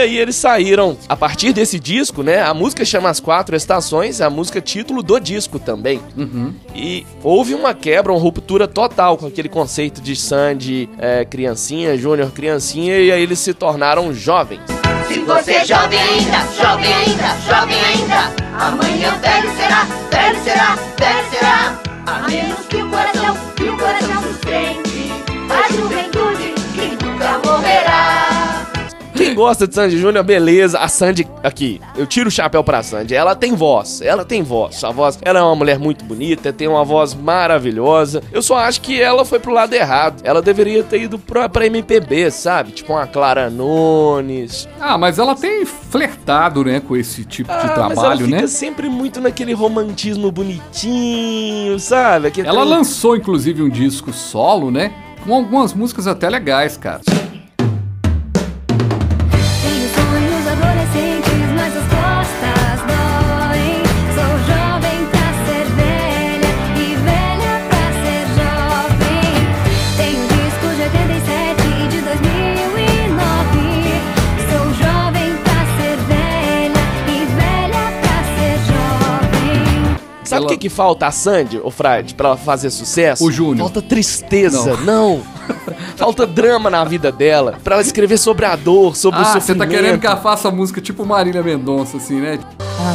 aí 0.10 0.18
eles 0.18 0.36
saíram, 0.36 0.98
a 1.08 1.16
partir 1.16 1.54
desse 1.54 1.80
disco, 1.80 2.24
né? 2.24 2.42
A 2.42 2.54
música 2.54 2.84
chama 2.84 3.10
As 3.10 3.20
Quatro 3.20 3.56
Estações, 3.56 4.20
é 4.20 4.26
a 4.26 4.30
música 4.30 4.60
título 4.60 5.04
do 5.04 5.20
disco 5.20 5.60
também. 5.60 6.02
E 6.76 7.06
houve 7.24 7.54
uma 7.54 7.74
quebra, 7.74 8.12
uma 8.12 8.20
ruptura 8.20 8.68
total 8.68 9.18
com 9.18 9.28
aquele 9.28 9.50
conceito 9.50 10.02
de 10.02 10.16
Sandy 10.16 10.90
é, 10.98 11.26
criancinha, 11.26 11.98
Júnior 11.98 12.32
criancinha, 12.32 12.98
e 12.98 13.12
aí 13.12 13.22
eles 13.22 13.40
se 13.40 13.54
tornaram 13.54 14.14
jovens. 14.14 14.62
Se 15.08 15.20
você 15.20 15.54
é 15.54 15.66
jovem 15.66 16.00
ainda, 16.00 16.38
jovem 16.62 16.94
ainda, 16.94 17.38
jovem 17.48 17.78
ainda, 17.84 18.34
amanhã 18.60 19.18
velho 19.20 19.50
será, 19.56 19.88
velho 20.12 20.44
será, 20.44 20.76
velho 20.98 21.30
será. 21.32 21.82
A 22.06 22.28
menos 22.28 22.66
que 22.68 22.78
o 22.78 22.90
coração, 22.90 23.38
que 23.56 23.64
o 23.64 23.78
coração 23.78 24.24
sustente 24.24 25.12
a 25.50 25.72
juventude 25.72 26.54
que 26.74 27.06
nunca 27.06 27.40
morrerá. 27.44 28.19
Quem 29.20 29.36
gosta 29.36 29.68
de 29.68 29.76
Sandy 29.76 29.98
Júnior, 29.98 30.24
beleza. 30.24 30.80
A 30.80 30.88
Sandy, 30.88 31.28
aqui, 31.44 31.82
eu 31.98 32.08
tiro 32.08 32.30
o 32.30 32.32
chapéu 32.32 32.64
pra 32.64 32.82
Sandy. 32.82 33.14
Ela 33.14 33.36
tem 33.36 33.54
voz, 33.54 34.02
ela 34.02 34.24
tem 34.24 34.42
voz. 34.42 34.76
Sua 34.78 34.92
voz, 34.92 35.20
ela 35.22 35.40
é 35.40 35.42
uma 35.44 35.56
mulher 35.58 35.78
muito 35.78 36.06
bonita, 36.06 36.54
tem 36.54 36.70
uma 36.70 36.86
voz 36.86 37.14
maravilhosa. 37.14 38.24
Eu 38.32 38.42
só 38.42 38.58
acho 38.58 38.80
que 38.80 39.02
ela 39.02 39.26
foi 39.26 39.38
pro 39.40 39.52
lado 39.52 39.74
errado. 39.74 40.22
Ela 40.24 40.42
deveria 40.42 40.84
ter 40.86 41.02
ido 41.02 41.20
pra, 41.20 41.50
pra 41.50 41.66
MPB, 41.66 42.32
sabe? 42.32 42.72
Tipo 42.72 42.94
uma 42.94 43.06
Clara 43.08 43.50
Nunes. 43.50 44.70
Ah, 44.80 44.98
mas 44.98 45.20
ela 45.20 45.36
tem 45.36 45.66
flertado, 45.66 46.64
né, 46.64 46.80
com 46.80 46.96
esse 46.96 47.26
tipo 47.26 47.52
de 47.52 47.58
Ah, 47.58 47.64
mas 47.64 47.78
ela 47.78 47.88
trabalho, 47.96 48.26
fica 48.26 48.42
né? 48.42 48.48
sempre 48.48 48.88
muito 48.88 49.20
naquele 49.20 49.52
romantismo 49.52 50.32
bonitinho, 50.32 51.78
sabe? 51.80 52.28
Aquele 52.28 52.48
Ela 52.48 52.62
trem- 52.62 52.70
lançou, 52.70 53.18
inclusive, 53.18 53.62
um 53.62 53.70
disco 53.70 54.14
solo, 54.14 54.72
né? 54.72 54.94
Com 55.26 55.34
algumas 55.34 55.74
músicas 55.74 56.08
até 56.08 56.30
legais, 56.30 56.78
cara. 56.78 57.02
Que, 80.50 80.58
que 80.58 80.70
falta 80.70 81.08
a 81.08 81.12
Sandy, 81.12 81.60
o 81.64 81.72
Fred, 81.72 82.14
pra 82.16 82.30
ela 82.30 82.38
fazer 82.38 82.70
sucesso? 82.70 83.26
O 83.26 83.32
Júnior. 83.32 83.68
Falta 83.68 83.82
tristeza, 83.82 84.76
não. 84.78 85.22
falta 85.98 86.26
drama 86.28 86.70
na 86.70 86.84
vida 86.84 87.12
dela. 87.12 87.58
Pra 87.64 87.76
ela 87.76 87.82
escrever 87.82 88.18
sobre 88.18 88.46
a 88.46 88.56
dor, 88.56 88.96
sobre 88.96 89.20
o 89.20 89.24
Ah, 89.24 89.34
sofrimento. 89.34 89.46
você 89.48 89.56
tá 89.56 89.68
querendo 89.68 90.00
que 90.00 90.08
ela 90.08 90.18
faça 90.18 90.50
música 90.52 90.80
tipo 90.82 91.06
Marília 91.06 91.42
Mendonça, 91.44 91.98
assim, 91.98 92.20
né? 92.20 92.40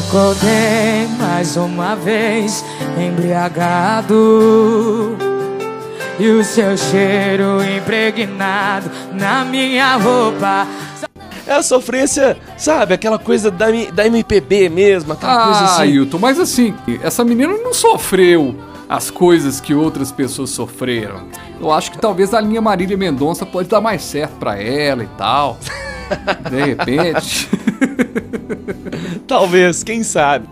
Acordei 0.08 1.06
mais 1.18 1.56
uma 1.56 1.94
vez 1.94 2.64
embriagado 2.98 4.14
E 6.18 6.28
o 6.28 6.44
seu 6.44 6.76
cheiro 6.76 7.58
impregnado 7.76 8.90
na 9.12 9.44
minha 9.44 9.96
roupa 9.96 10.66
É 11.46 11.52
a 11.52 11.62
sofrência, 11.62 12.36
sabe? 12.56 12.94
Aquela 12.94 13.18
coisa 13.18 13.50
da, 13.50 13.66
da 13.92 14.06
MPB 14.06 14.68
mesmo, 14.68 15.12
aquela 15.12 15.44
coisa 15.44 15.58
Ah, 15.60 15.64
assim. 15.74 15.82
Ailton, 15.82 16.18
mas 16.18 16.40
assim, 16.40 16.74
essa 17.02 17.24
menina 17.24 17.52
não 17.58 17.74
sofreu 17.74 18.54
as 18.88 19.10
coisas 19.10 19.60
que 19.60 19.74
outras 19.74 20.10
pessoas 20.12 20.50
sofreram. 20.50 21.26
Eu 21.60 21.70
acho 21.72 21.90
que 21.90 21.98
talvez 21.98 22.32
a 22.34 22.40
linha 22.40 22.60
Marília 22.60 22.96
Mendonça 22.96 23.44
pode 23.46 23.68
dar 23.68 23.80
mais 23.80 24.02
certo 24.02 24.32
pra 24.38 24.60
ela 24.60 25.02
e 25.02 25.08
tal. 25.18 25.58
De 26.50 26.62
repente. 26.64 27.48
Talvez, 29.26 29.82
quem 29.82 30.02
sabe. 30.02 30.46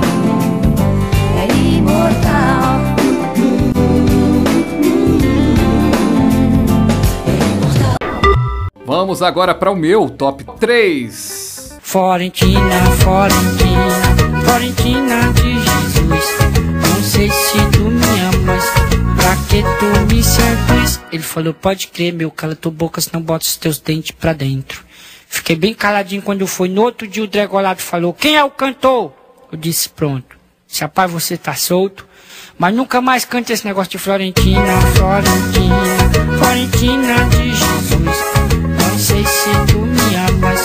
É 1.39 1.53
imortal. 1.77 2.42
Vamos 8.95 9.23
agora 9.23 9.55
para 9.55 9.71
o 9.71 9.75
meu 9.75 10.11
top 10.11 10.45
3. 10.61 11.79
Florentina, 11.81 12.61
Florentina, 12.99 14.43
Florentina 14.45 15.33
de 15.33 15.55
Jesus. 15.55 16.25
Não 16.75 17.03
sei 17.03 17.31
se 17.31 17.57
tu 17.73 17.85
me 17.85 18.21
amas, 18.21 18.65
pra 19.17 19.35
que 19.49 19.63
tu 19.79 20.15
me 20.15 20.23
seduz? 20.23 21.01
Ele 21.11 21.23
falou, 21.23 21.55
pode 21.55 21.87
crer, 21.87 22.13
meu, 22.13 22.31
cala 22.31 22.55
tua 22.55 22.71
boca, 22.71 23.01
senão 23.01 23.23
bota 23.23 23.47
os 23.47 23.57
teus 23.57 23.79
dentes 23.79 24.11
pra 24.11 24.35
dentro. 24.35 24.85
Fiquei 25.27 25.57
bem 25.57 25.73
caladinho 25.73 26.21
quando 26.21 26.47
foi. 26.47 26.69
No 26.69 26.83
outro 26.83 27.09
dia 27.09 27.25
o 27.25 27.27
Dregolado 27.27 27.81
falou, 27.81 28.13
quem 28.13 28.37
é 28.37 28.45
o 28.45 28.51
cantor? 28.51 29.15
Eu 29.51 29.57
disse, 29.57 29.89
pronto. 29.89 30.37
Se 30.69 30.83
rapaz 30.83 31.11
você 31.11 31.39
tá 31.39 31.55
solto, 31.55 32.07
mas 32.59 32.75
nunca 32.75 33.01
mais 33.01 33.25
cante 33.25 33.55
esse 33.55 33.65
negócio 33.65 33.93
de 33.93 33.99
Florentina, 33.99 34.79
Florentina, 34.95 36.37
Florentina 36.39 37.25
de 37.31 37.55
Jesus. 37.55 38.22
Não 39.45 39.55
sei 39.55 39.67
se 39.67 39.73
tu 39.73 39.79
me 39.81 40.15
amas, 40.15 40.61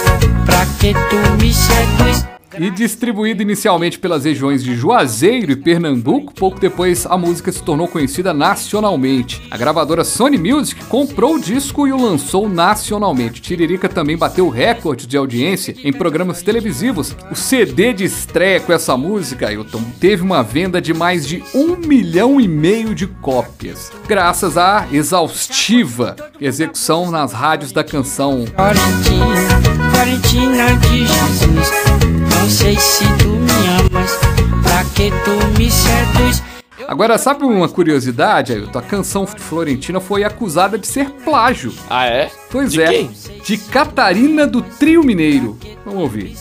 pra 0.46 0.64
que 0.78 0.94
tu 0.94 1.44
me 1.44 1.52
seduz? 1.52 2.37
E 2.60 2.72
distribuído 2.72 3.42
inicialmente 3.42 4.00
pelas 4.00 4.26
regiões 4.26 4.64
de 4.64 4.76
Juazeiro 4.76 5.52
e 5.52 5.56
Pernambuco, 5.56 6.34
pouco 6.34 6.60
depois 6.60 7.06
a 7.06 7.18
música 7.18 7.52
se 7.52 7.62
tornou 7.62 7.88
conhecida 7.88 8.34
nacionalmente. 8.34 9.42
A 9.52 9.58
gravadora 9.58 10.04
Sony 10.04 10.38
Music 10.38 10.84
comprou 10.86 11.36
o 11.36 11.40
disco 11.40 11.88
e 11.88 11.94
o 11.94 12.02
lançou 12.02 12.50
nacionalmente. 12.50 13.42
Tiririca 13.42 13.88
também 13.88 14.18
bateu 14.18 14.50
recorde 14.50 15.06
de 15.06 15.16
audiência 15.18 15.76
em 15.84 15.94
programas 15.94 16.42
televisivos. 16.42 17.16
O 17.32 17.36
CD 17.36 17.94
de 17.94 18.06
estreia 18.06 18.60
com 18.60 18.74
essa 18.74 18.98
música, 18.98 19.48
Ailton, 19.48 19.84
teve 20.00 20.24
uma 20.24 20.42
venda 20.42 20.82
de 20.82 20.94
mais 20.94 21.28
de 21.28 21.44
um 21.54 21.76
milhão 21.76 22.42
e 22.42 22.48
meio 22.48 22.96
de 22.96 23.06
cópias, 23.06 23.92
graças 24.08 24.58
à 24.58 24.88
exaustiva 24.92 26.16
execução 26.40 27.12
nas 27.12 27.34
rádios 27.34 27.72
da 27.72 27.84
canção. 27.84 28.46
De 30.82 31.06
Jesus. 31.06 32.17
Não 32.40 32.50
sei 32.50 32.78
se 32.78 33.04
tu 33.18 33.28
me 33.30 33.52
amas, 33.80 34.18
pra 34.64 34.84
que 34.96 35.10
tu 35.24 35.60
me 35.60 35.70
seduz? 35.70 36.44
Agora, 36.88 37.18
sabe 37.18 37.44
uma 37.44 37.68
curiosidade, 37.68 38.54
Ailton? 38.54 38.80
A 38.80 38.82
canção 38.82 39.28
Florentina 39.28 40.00
foi 40.00 40.24
acusada 40.24 40.78
de 40.78 40.88
ser 40.88 41.10
plágio. 41.26 41.74
Ah, 41.90 42.06
é? 42.06 42.32
Pois 42.50 42.72
De 42.72 42.82
é. 42.82 42.88
quem? 42.88 43.12
De 43.44 43.58
Catarina 43.58 44.48
do 44.48 44.62
Trio 44.62 45.04
Mineiro. 45.04 45.58
Vamos 45.84 46.02
ouvir. 46.02 46.36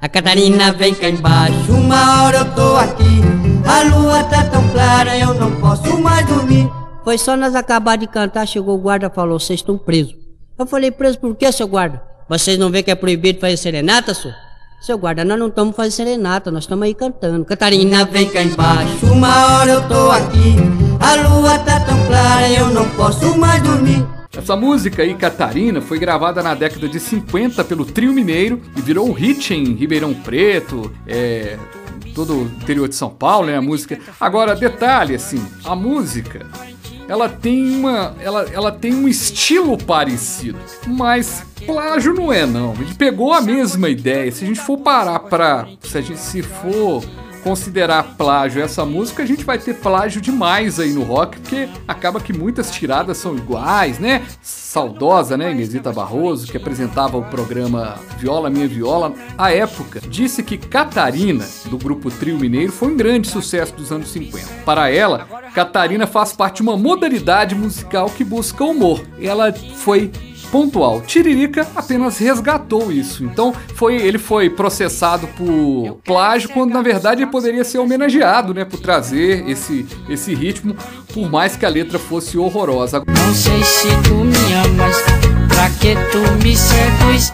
A 0.00 0.08
Catarina 0.08 0.72
vem 0.72 0.94
cá 0.94 1.08
embaixo, 1.08 1.72
uma 1.72 2.24
hora 2.24 2.38
eu 2.38 2.54
tô 2.54 2.76
aqui. 2.76 3.20
A 3.66 3.82
lua 3.94 4.24
tá 4.24 4.42
tão 4.44 4.66
clara, 4.70 5.16
eu 5.16 5.34
não 5.34 5.54
posso 5.60 5.96
mais 5.98 6.26
dormir. 6.26 6.68
Foi 7.04 7.16
só 7.18 7.36
nós 7.36 7.54
acabar 7.54 7.96
de 7.96 8.06
cantar, 8.06 8.46
chegou 8.46 8.74
o 8.76 8.80
guarda 8.80 9.06
e 9.06 9.14
falou: 9.14 9.38
vocês 9.38 9.60
estão 9.60 9.76
presos. 9.78 10.16
Eu 10.58 10.66
falei: 10.66 10.90
preso 10.90 11.18
por 11.18 11.36
quê, 11.36 11.52
seu 11.52 11.68
guarda? 11.68 12.02
Vocês 12.28 12.58
não 12.58 12.70
vê 12.70 12.82
que 12.82 12.90
é 12.90 12.94
proibido 12.94 13.38
fazer 13.40 13.56
serenata, 13.56 14.14
senhor? 14.14 14.34
Seu 14.80 14.96
guarda, 14.96 15.26
nós 15.26 15.38
não 15.38 15.48
estamos 15.48 15.76
fazendo 15.76 15.92
serenata, 15.92 16.50
nós 16.50 16.64
estamos 16.64 16.86
aí 16.86 16.94
cantando. 16.94 17.44
Catarina, 17.44 18.02
vem 18.06 18.30
cá 18.30 18.42
embaixo, 18.42 19.04
uma 19.12 19.58
hora 19.58 19.72
eu 19.72 19.86
tô 19.86 20.10
aqui. 20.10 20.56
A 20.98 21.28
lua 21.28 21.58
tá 21.58 21.80
tão 21.80 22.06
clara, 22.06 22.50
eu 22.50 22.70
não 22.70 22.88
posso 22.90 23.36
mais 23.36 23.62
dormir. 23.62 24.02
Essa 24.34 24.56
música 24.56 25.02
aí, 25.02 25.14
Catarina, 25.14 25.82
foi 25.82 25.98
gravada 25.98 26.42
na 26.42 26.54
década 26.54 26.88
de 26.88 26.98
50 26.98 27.62
pelo 27.64 27.84
Trio 27.84 28.14
Mineiro 28.14 28.62
e 28.74 28.80
virou 28.80 29.06
um 29.06 29.12
hit 29.12 29.52
em 29.52 29.74
Ribeirão 29.74 30.14
Preto, 30.14 30.90
é, 31.06 31.58
todo 32.14 32.34
o 32.34 32.42
interior 32.44 32.88
de 32.88 32.94
São 32.94 33.10
Paulo, 33.10 33.48
né, 33.48 33.56
a 33.58 33.62
música. 33.62 33.98
Agora, 34.18 34.56
detalhe, 34.56 35.14
assim, 35.14 35.44
a 35.62 35.76
música, 35.76 36.46
ela 37.10 37.28
tem 37.28 37.74
uma, 37.74 38.14
ela, 38.20 38.48
ela 38.52 38.70
tem 38.70 38.94
um 38.94 39.08
estilo 39.08 39.76
parecido, 39.76 40.56
mas 40.86 41.44
plágio 41.66 42.14
não 42.14 42.32
é 42.32 42.46
não. 42.46 42.72
Ele 42.74 42.94
pegou 42.94 43.32
a 43.32 43.40
mesma 43.40 43.88
ideia. 43.88 44.30
Se 44.30 44.44
a 44.44 44.46
gente 44.46 44.60
for 44.60 44.78
parar 44.78 45.18
pra, 45.18 45.66
se 45.82 45.98
a 45.98 46.00
gente 46.00 46.20
se 46.20 46.40
for 46.40 47.02
considerar 47.42 48.14
plágio 48.16 48.62
essa 48.62 48.84
música, 48.84 49.22
a 49.22 49.26
gente 49.26 49.44
vai 49.44 49.58
ter 49.58 49.74
plágio 49.74 50.20
demais 50.20 50.78
aí 50.78 50.92
no 50.92 51.02
rock, 51.02 51.38
porque 51.40 51.68
acaba 51.86 52.20
que 52.20 52.32
muitas 52.32 52.70
tiradas 52.70 53.18
são 53.18 53.36
iguais, 53.36 53.98
né? 53.98 54.22
Saudosa, 54.40 55.36
né, 55.36 55.50
Inesita 55.50 55.92
Barroso, 55.92 56.46
que 56.46 56.56
apresentava 56.56 57.16
o 57.16 57.24
programa 57.24 57.98
Viola 58.18 58.48
Minha 58.48 58.68
Viola, 58.68 59.12
à 59.36 59.52
época, 59.52 60.00
disse 60.08 60.42
que 60.42 60.56
Catarina, 60.56 61.46
do 61.66 61.76
grupo 61.76 62.10
Trio 62.10 62.38
Mineiro, 62.38 62.72
foi 62.72 62.92
um 62.92 62.96
grande 62.96 63.28
sucesso 63.28 63.74
dos 63.74 63.90
anos 63.90 64.10
50. 64.10 64.46
Para 64.64 64.90
ela, 64.90 65.26
Catarina 65.54 66.06
faz 66.06 66.32
parte 66.32 66.56
de 66.56 66.62
uma 66.62 66.76
modalidade 66.76 67.54
musical 67.54 68.08
que 68.10 68.22
busca 68.22 68.64
humor. 68.64 69.02
Ela 69.20 69.52
foi 69.52 70.10
pontual. 70.50 71.00
Tiririca 71.00 71.66
apenas 71.74 72.18
resgatou 72.18 72.90
isso. 72.92 73.24
Então, 73.24 73.54
foi 73.74 73.96
ele 73.96 74.18
foi 74.18 74.50
processado 74.50 75.26
por 75.28 75.98
plágio 76.04 76.50
quando 76.50 76.72
na 76.72 76.82
verdade 76.82 77.22
ele 77.22 77.30
poderia 77.30 77.64
ser 77.64 77.78
homenageado, 77.78 78.52
né, 78.54 78.64
por 78.64 78.80
trazer 78.80 79.48
esse 79.48 79.86
esse 80.08 80.34
ritmo, 80.34 80.76
por 81.12 81.30
mais 81.30 81.56
que 81.56 81.64
a 81.64 81.68
letra 81.68 81.98
fosse 81.98 82.36
horrorosa. 82.38 83.02
Não 83.06 83.34
sei 83.34 83.62
se 83.62 83.88
tu 84.02 84.14
me 84.14 84.52
amas, 84.54 84.96
pra 85.48 85.70
que 85.70 85.94
tu 86.10 86.44
me 86.44 86.56
seduz? 86.56 87.32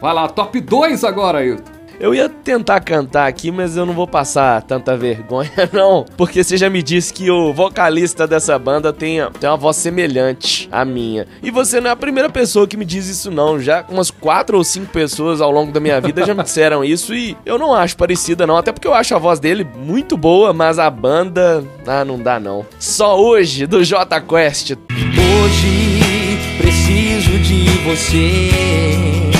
Vai 0.00 0.14
lá, 0.14 0.28
top 0.28 0.60
2 0.60 1.04
agora, 1.04 1.38
Ailton. 1.38 1.71
Eu 2.02 2.12
ia 2.12 2.28
tentar 2.28 2.80
cantar 2.80 3.28
aqui, 3.28 3.52
mas 3.52 3.76
eu 3.76 3.86
não 3.86 3.94
vou 3.94 4.08
passar 4.08 4.60
tanta 4.62 4.96
vergonha, 4.96 5.52
não. 5.72 6.04
Porque 6.16 6.42
você 6.42 6.56
já 6.56 6.68
me 6.68 6.82
disse 6.82 7.14
que 7.14 7.30
o 7.30 7.52
vocalista 7.52 8.26
dessa 8.26 8.58
banda 8.58 8.92
tem, 8.92 9.18
tem 9.38 9.48
uma 9.48 9.56
voz 9.56 9.76
semelhante 9.76 10.68
à 10.72 10.84
minha. 10.84 11.28
E 11.40 11.48
você 11.48 11.80
não 11.80 11.90
é 11.90 11.92
a 11.92 11.96
primeira 11.96 12.28
pessoa 12.28 12.66
que 12.66 12.76
me 12.76 12.84
diz 12.84 13.06
isso, 13.06 13.30
não. 13.30 13.60
Já 13.60 13.84
umas 13.88 14.10
quatro 14.10 14.58
ou 14.58 14.64
cinco 14.64 14.86
pessoas 14.86 15.40
ao 15.40 15.52
longo 15.52 15.70
da 15.70 15.78
minha 15.78 16.00
vida 16.00 16.26
já 16.26 16.34
me 16.34 16.42
disseram 16.42 16.82
isso 16.84 17.14
e 17.14 17.36
eu 17.46 17.56
não 17.56 17.72
acho 17.72 17.96
parecida, 17.96 18.48
não. 18.48 18.56
Até 18.56 18.72
porque 18.72 18.88
eu 18.88 18.94
acho 18.94 19.14
a 19.14 19.18
voz 19.18 19.38
dele 19.38 19.64
muito 19.64 20.16
boa, 20.16 20.52
mas 20.52 20.80
a 20.80 20.90
banda. 20.90 21.62
Ah, 21.86 22.04
não 22.04 22.18
dá, 22.18 22.40
não. 22.40 22.66
Só 22.80 23.16
hoje, 23.16 23.64
do 23.64 23.84
J 23.84 24.20
Quest. 24.22 24.72
Hoje 24.72 26.58
preciso 26.58 27.38
de 27.38 27.64
você 27.84 29.31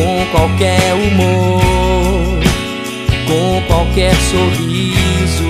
com 0.00 0.24
qualquer 0.32 0.94
humor, 0.94 2.40
com 3.26 3.62
qualquer 3.66 4.14
sorriso. 4.14 5.44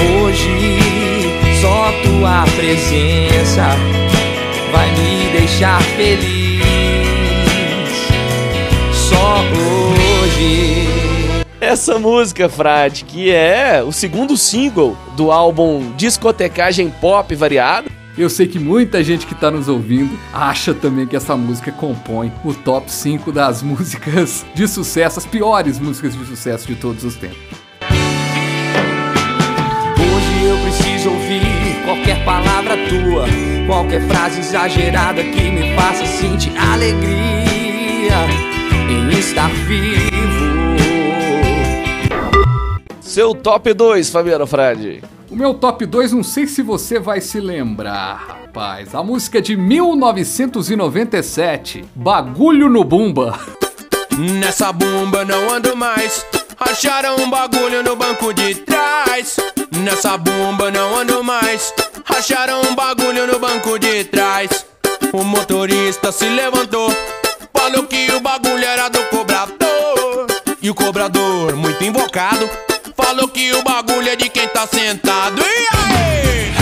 Hoje 0.00 0.78
só 1.60 1.92
tua 2.02 2.44
presença 2.56 3.76
vai 4.72 4.90
me 4.92 5.30
deixar 5.38 5.82
feliz. 5.82 6.62
Só 8.94 9.40
hoje. 10.22 10.88
Essa 11.60 11.98
música, 11.98 12.48
Frade, 12.48 13.04
que 13.04 13.30
é 13.30 13.82
o 13.86 13.92
segundo 13.92 14.38
single 14.38 14.96
do 15.16 15.30
álbum 15.30 15.92
Discotecagem 15.98 16.88
Pop 16.88 17.34
Variado. 17.34 17.97
Eu 18.18 18.28
sei 18.28 18.48
que 18.48 18.58
muita 18.58 19.00
gente 19.04 19.24
que 19.28 19.34
tá 19.34 19.48
nos 19.48 19.68
ouvindo 19.68 20.18
acha 20.32 20.74
também 20.74 21.06
que 21.06 21.14
essa 21.14 21.36
música 21.36 21.70
compõe 21.70 22.32
o 22.44 22.52
top 22.52 22.90
5 22.90 23.30
das 23.30 23.62
músicas 23.62 24.44
de 24.56 24.66
sucesso, 24.66 25.20
as 25.20 25.26
piores 25.26 25.78
músicas 25.78 26.18
de 26.18 26.26
sucesso 26.26 26.66
de 26.66 26.74
todos 26.74 27.04
os 27.04 27.14
tempos. 27.14 27.38
Hoje 29.96 30.44
eu 30.44 30.58
preciso 30.64 31.10
ouvir 31.10 31.84
qualquer 31.84 32.24
palavra 32.24 32.76
tua, 32.88 33.24
qualquer 33.68 34.02
frase 34.08 34.40
exagerada 34.40 35.22
que 35.22 35.50
me 35.52 35.76
faça 35.76 36.04
sentir 36.04 36.50
alegria 36.58 37.06
em 38.90 39.16
estar 39.16 39.48
vivo. 39.48 40.08
Seu 43.00 43.32
top 43.32 43.72
2, 43.72 44.10
Fabiano 44.10 44.44
Frade. 44.44 45.17
Meu 45.38 45.54
top 45.54 45.86
2, 45.86 46.12
não 46.14 46.24
sei 46.24 46.48
se 46.48 46.62
você 46.62 46.98
vai 46.98 47.20
se 47.20 47.38
lembrar, 47.38 48.24
rapaz. 48.26 48.92
A 48.92 49.04
música 49.04 49.40
de 49.40 49.56
1997, 49.56 51.84
Bagulho 51.94 52.68
no 52.68 52.82
Bumba. 52.82 53.38
Nessa 54.18 54.72
bomba 54.72 55.24
não 55.24 55.48
ando 55.48 55.76
mais. 55.76 56.26
Acharam 56.58 57.14
um 57.20 57.30
bagulho 57.30 57.84
no 57.84 57.94
banco 57.94 58.34
de 58.34 58.56
trás. 58.56 59.36
Nessa 59.80 60.18
bomba 60.18 60.72
não 60.72 60.98
ando 60.98 61.22
mais. 61.22 61.72
Acharam 62.04 62.60
um 62.62 62.74
bagulho 62.74 63.28
no 63.28 63.38
banco 63.38 63.78
de 63.78 64.02
trás. 64.06 64.66
O 65.12 65.22
motorista 65.22 66.10
se 66.10 66.28
levantou. 66.28 66.92
Falou 67.54 67.84
que 67.84 68.10
o 68.10 68.18
bagulho 68.18 68.64
era 68.64 68.88
do 68.88 69.04
cobrador. 69.04 70.26
E 70.60 70.68
o 70.68 70.74
cobrador, 70.74 71.54
muito 71.54 71.84
invocado, 71.84 72.50
falou 73.08 73.26
que 73.28 73.50
o 73.54 73.62
bagulho 73.62 74.06
é 74.06 74.16
de 74.16 74.28
quem 74.28 74.46
tá 74.48 74.66
sentado. 74.66 75.40
E 75.40 75.44
aí? 75.44 76.57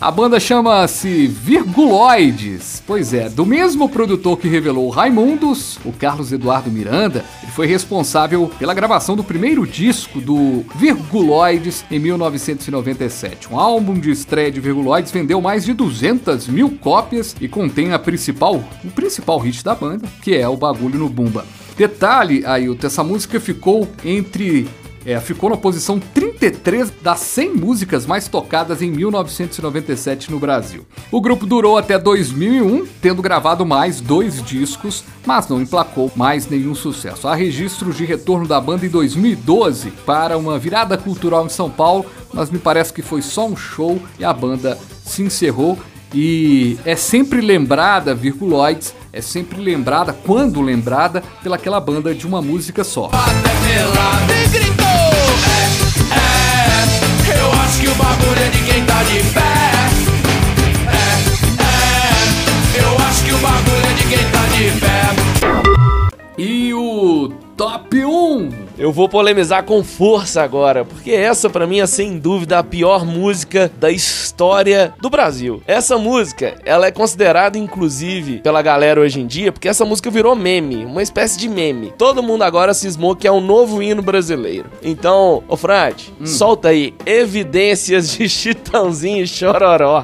A 0.00 0.10
banda 0.10 0.40
chama-se 0.40 1.26
Virguloides. 1.26 2.82
Pois 2.86 3.12
é, 3.12 3.28
do 3.28 3.44
mesmo 3.44 3.86
produtor 3.86 4.38
que 4.38 4.48
revelou 4.48 4.88
Raimundos, 4.88 5.78
o 5.84 5.92
Carlos 5.92 6.32
Eduardo 6.32 6.70
Miranda, 6.70 7.22
ele 7.42 7.52
foi 7.52 7.66
responsável 7.66 8.50
pela 8.58 8.72
gravação 8.72 9.14
do 9.14 9.22
primeiro 9.22 9.66
disco 9.66 10.18
do 10.18 10.64
Virguloides 10.74 11.84
em 11.90 11.98
1997. 11.98 13.52
Um 13.52 13.60
álbum 13.60 13.92
de 13.92 14.10
estreia 14.10 14.50
de 14.50 14.58
Virguloides 14.58 15.12
vendeu 15.12 15.38
mais 15.38 15.66
de 15.66 15.74
200 15.74 16.48
mil 16.48 16.70
cópias 16.80 17.36
e 17.38 17.46
contém 17.46 17.92
a 17.92 17.98
principal, 17.98 18.64
o 18.82 18.90
principal 18.92 19.38
hit 19.38 19.62
da 19.62 19.74
banda, 19.74 20.08
que 20.22 20.34
é 20.34 20.48
o 20.48 20.56
Bagulho 20.56 20.98
no 20.98 21.10
Bumba. 21.10 21.44
Detalhe, 21.76 22.42
Ailton, 22.46 22.86
essa 22.86 23.04
música 23.04 23.38
ficou 23.38 23.86
entre 24.02 24.66
é, 25.04 25.18
ficou 25.20 25.50
na 25.50 25.56
posição 25.56 25.98
33 25.98 26.92
das 27.02 27.20
100 27.20 27.54
músicas 27.54 28.06
mais 28.06 28.28
tocadas 28.28 28.82
em 28.82 28.90
1997 28.90 30.30
no 30.30 30.38
Brasil. 30.38 30.86
O 31.10 31.20
grupo 31.20 31.46
durou 31.46 31.78
até 31.78 31.98
2001, 31.98 32.86
tendo 33.00 33.22
gravado 33.22 33.64
mais 33.64 34.00
dois 34.00 34.42
discos, 34.42 35.04
mas 35.24 35.48
não 35.48 35.60
emplacou 35.60 36.10
mais 36.14 36.48
nenhum 36.48 36.74
sucesso. 36.74 37.28
Há 37.28 37.34
registros 37.34 37.96
de 37.96 38.04
retorno 38.04 38.46
da 38.46 38.60
banda 38.60 38.84
em 38.84 38.90
2012 38.90 39.90
para 40.04 40.36
uma 40.36 40.58
virada 40.58 40.96
cultural 40.96 41.46
em 41.46 41.50
São 41.50 41.70
Paulo, 41.70 42.04
mas 42.32 42.50
me 42.50 42.58
parece 42.58 42.92
que 42.92 43.02
foi 43.02 43.22
só 43.22 43.46
um 43.46 43.56
show 43.56 44.00
e 44.18 44.24
a 44.24 44.32
banda 44.32 44.78
se 45.04 45.22
encerrou. 45.22 45.78
E 46.12 46.76
é 46.84 46.96
sempre 46.96 47.40
lembrada, 47.40 48.14
Virguloides, 48.14 48.92
é 49.12 49.20
sempre 49.20 49.60
lembrada, 49.60 50.12
quando 50.12 50.60
lembrada, 50.60 51.22
pelaquela 51.40 51.78
banda 51.78 52.12
de 52.12 52.26
uma 52.26 52.42
música 52.42 52.82
só. 52.82 53.08
pelado 53.08 54.89
que 57.80 57.88
o 57.88 57.94
bagulho 57.94 58.42
é 58.42 58.48
de 58.50 58.62
quem 58.62 58.84
tá 58.84 59.02
de 59.04 59.18
pé. 59.32 59.40
É, 60.86 61.02
é, 62.76 62.84
eu 62.84 62.98
acho 63.06 63.24
que 63.24 63.32
o 63.32 63.38
bagulho 63.38 63.86
é 63.86 63.94
de 63.94 64.04
quem 64.04 64.24
tá 64.30 64.42
de 64.54 64.70
pé. 64.80 65.10
E 66.36 66.74
o 66.74 67.32
top 67.56 68.04
1 68.04 68.59
Eu 68.80 68.90
vou 68.90 69.10
polemizar 69.10 69.62
com 69.64 69.84
força 69.84 70.40
agora, 70.40 70.86
porque 70.86 71.10
essa 71.10 71.50
pra 71.50 71.66
mim 71.66 71.80
é 71.80 71.86
sem 71.86 72.18
dúvida 72.18 72.58
a 72.58 72.64
pior 72.64 73.04
música 73.04 73.70
da 73.78 73.90
história 73.90 74.94
do 74.98 75.10
Brasil. 75.10 75.62
Essa 75.66 75.98
música, 75.98 76.54
ela 76.64 76.86
é 76.86 76.90
considerada 76.90 77.58
inclusive 77.58 78.38
pela 78.38 78.62
galera 78.62 78.98
hoje 78.98 79.20
em 79.20 79.26
dia, 79.26 79.52
porque 79.52 79.68
essa 79.68 79.84
música 79.84 80.10
virou 80.10 80.34
meme, 80.34 80.86
uma 80.86 81.02
espécie 81.02 81.38
de 81.38 81.46
meme. 81.46 81.92
Todo 81.98 82.22
mundo 82.22 82.42
agora 82.42 82.72
cismou 82.72 83.14
que 83.14 83.28
é 83.28 83.32
um 83.32 83.42
novo 83.42 83.82
hino 83.82 84.00
brasileiro. 84.00 84.70
Então, 84.82 85.42
ô 85.46 85.58
Frade, 85.58 86.10
solta 86.24 86.68
aí 86.68 86.94
evidências 87.04 88.10
de 88.12 88.30
Chitãozinho 88.30 89.24
e 89.24 89.28
Chororó. 89.28 90.02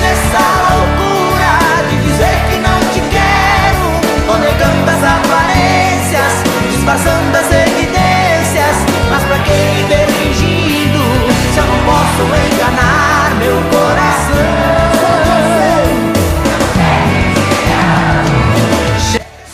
Nessa 0.00 0.74
loucura 0.74 1.88
de 1.88 1.96
dizer 2.02 2.36
que 2.50 2.56
não 2.58 2.80
te 2.80 3.00
quero 3.12 4.28
Ou 4.28 4.38
negando 4.38 4.90
as 4.90 5.04
aparências, 5.04 6.32
disfarçando 6.72 7.36
as 7.36 7.77
posso 12.18 12.54
enganar 12.54 13.34
meu 13.38 13.54
coração 13.70 14.38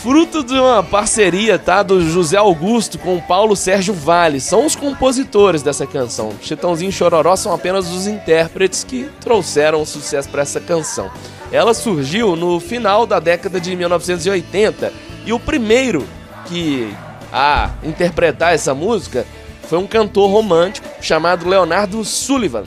Fruto 0.01 0.45
de 0.45 0.53
uma 0.53 0.83
parceria, 0.83 1.59
tá? 1.59 1.83
Do 1.83 2.03
José 2.03 2.37
Augusto 2.37 2.99
com 2.99 3.17
o 3.17 3.23
Paulo 3.23 3.57
Sérgio 3.57 3.95
Vale. 3.95 4.39
São 4.39 4.67
os 4.67 4.77
compositores 4.77 5.63
dessa 5.63 5.87
canção. 5.87 6.35
Chitãozinho 6.43 6.91
e 6.91 6.93
Chororó 6.93 7.35
são 7.37 7.55
apenas 7.55 7.91
os 7.91 8.07
intérpretes 8.07 8.85
que 8.85 9.09
trouxeram 9.21 9.81
o 9.81 9.87
sucesso 9.87 10.29
para 10.29 10.43
essa 10.43 10.61
canção. 10.61 11.11
Ela 11.51 11.73
surgiu 11.73 12.37
no 12.37 12.61
final 12.61 13.07
da 13.07 13.19
década 13.19 13.59
de 13.59 13.75
1980 13.75 14.93
e 15.25 15.33
o 15.33 15.41
primeiro 15.41 16.07
que 16.45 16.95
a 17.33 17.71
interpretar 17.83 18.55
essa 18.55 18.75
música 18.75 19.27
foi 19.69 19.79
um 19.79 19.87
cantor 19.87 20.31
romântico 20.31 20.87
chamado 21.01 21.49
Leonardo 21.49 22.05
Sullivan. 22.05 22.65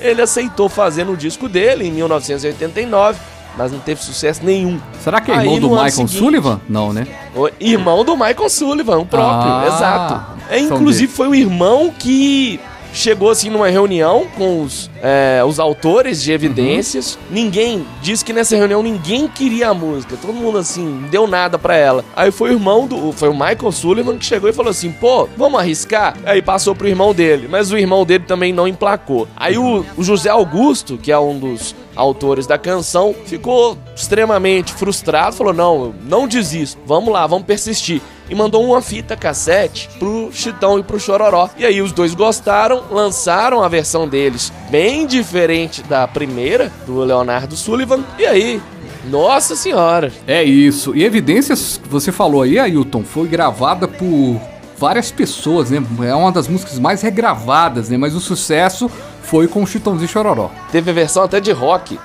Ele 0.00 0.20
aceitou 0.22 0.68
fazer 0.68 1.04
no 1.04 1.16
disco 1.16 1.48
dele 1.48 1.86
em 1.86 1.90
1989, 1.92 3.18
mas 3.56 3.72
não 3.72 3.78
teve 3.78 4.02
sucesso 4.02 4.44
nenhum. 4.44 4.78
Será 5.00 5.20
que 5.20 5.30
é 5.30 5.34
Aí, 5.34 5.46
irmão 5.46 5.60
do 5.60 5.68
no 5.68 5.74
ano 5.74 5.84
Michael 5.84 6.08
seguinte- 6.08 6.18
Sullivan? 6.18 6.60
Não, 6.68 6.92
né? 6.92 7.06
o 7.34 7.48
irmão 7.58 8.04
do 8.04 8.14
Michael 8.16 8.48
Sullivan, 8.50 8.98
o 8.98 9.06
próprio, 9.06 9.50
Ah, 9.52 9.64
exato. 9.66 10.36
É, 10.50 10.58
inclusive 10.58 11.10
foi 11.12 11.28
o 11.28 11.34
irmão 11.34 11.90
que 11.98 12.60
chegou 12.96 13.30
assim 13.30 13.50
numa 13.50 13.68
reunião 13.68 14.26
com 14.36 14.62
os, 14.62 14.90
é, 15.02 15.42
os 15.46 15.60
autores 15.60 16.22
de 16.22 16.32
evidências. 16.32 17.18
Ninguém 17.30 17.86
disse 18.00 18.24
que 18.24 18.32
nessa 18.32 18.56
reunião 18.56 18.82
ninguém 18.82 19.28
queria 19.28 19.68
a 19.68 19.74
música. 19.74 20.16
Todo 20.16 20.32
mundo 20.32 20.58
assim, 20.58 20.84
não 20.84 21.08
deu 21.08 21.26
nada 21.26 21.58
pra 21.58 21.76
ela. 21.76 22.04
Aí 22.14 22.30
foi 22.30 22.50
o 22.50 22.52
irmão 22.54 22.86
do. 22.86 23.12
Foi 23.12 23.28
o 23.28 23.34
Michael 23.34 23.72
Sullivan 23.72 24.16
que 24.16 24.24
chegou 24.24 24.48
e 24.48 24.52
falou 24.52 24.70
assim: 24.70 24.90
pô, 24.90 25.28
vamos 25.36 25.60
arriscar? 25.60 26.16
Aí 26.24 26.40
passou 26.40 26.74
pro 26.74 26.88
irmão 26.88 27.14
dele. 27.14 27.46
Mas 27.48 27.70
o 27.70 27.76
irmão 27.76 28.04
dele 28.04 28.24
também 28.26 28.52
não 28.52 28.66
emplacou. 28.66 29.28
Aí 29.36 29.58
o, 29.58 29.84
o 29.96 30.02
José 30.02 30.30
Augusto, 30.30 30.96
que 30.96 31.12
é 31.12 31.18
um 31.18 31.38
dos 31.38 31.74
autores 31.94 32.46
da 32.46 32.58
canção, 32.58 33.14
ficou 33.26 33.76
extremamente 33.94 34.72
frustrado, 34.72 35.36
falou: 35.36 35.52
"Não, 35.52 35.94
não 36.04 36.26
desisto. 36.26 36.80
Vamos 36.86 37.12
lá, 37.12 37.26
vamos 37.26 37.46
persistir." 37.46 38.00
E 38.28 38.34
mandou 38.34 38.64
uma 38.64 38.82
fita 38.82 39.16
cassete 39.16 39.88
pro 39.98 40.30
Chitão 40.32 40.78
e 40.78 40.82
pro 40.82 40.98
Chororó. 40.98 41.48
E 41.56 41.64
aí 41.64 41.80
os 41.80 41.92
dois 41.92 42.14
gostaram, 42.14 42.82
lançaram 42.90 43.62
a 43.62 43.68
versão 43.68 44.08
deles 44.08 44.52
bem 44.70 45.06
diferente 45.06 45.82
da 45.82 46.06
primeira 46.08 46.72
do 46.86 46.98
Leonardo 47.00 47.56
Sullivan. 47.56 48.00
E 48.18 48.26
aí, 48.26 48.60
nossa 49.08 49.54
senhora. 49.54 50.12
É 50.26 50.42
isso. 50.42 50.94
E 50.96 51.04
Evidências, 51.04 51.80
que 51.82 51.88
você 51.88 52.10
falou 52.10 52.42
aí, 52.42 52.58
Ailton, 52.58 53.04
foi 53.04 53.28
gravada 53.28 53.86
por 53.86 54.40
várias 54.76 55.10
pessoas, 55.10 55.70
né? 55.70 55.82
É 56.02 56.14
uma 56.14 56.32
das 56.32 56.48
músicas 56.48 56.78
mais 56.78 57.02
regravadas, 57.02 57.88
né? 57.88 57.96
Mas 57.96 58.14
o 58.14 58.20
sucesso 58.20 58.90
foi 59.22 59.48
com 59.48 59.62
o 59.62 59.66
Chitãozinho 59.66 60.08
Chororó. 60.08 60.50
Teve 60.70 60.90
a 60.90 60.94
versão 60.94 61.22
até 61.22 61.40
de 61.40 61.52
rock. 61.52 61.98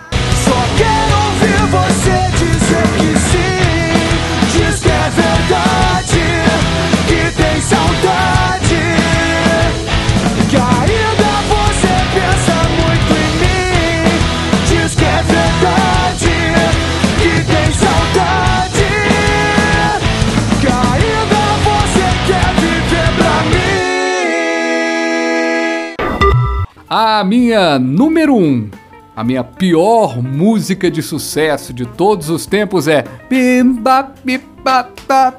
A 26.93 27.23
minha 27.23 27.79
número 27.79 28.35
1, 28.35 28.37
um, 28.37 28.69
a 29.15 29.23
minha 29.23 29.45
pior 29.45 30.21
música 30.21 30.91
de 30.91 31.01
sucesso 31.01 31.71
de 31.71 31.85
todos 31.85 32.29
os 32.29 32.45
tempos 32.45 32.85
é 32.85 33.05
Bimba 33.29 34.11
Biba 34.25 34.89
Ba, 35.07 35.33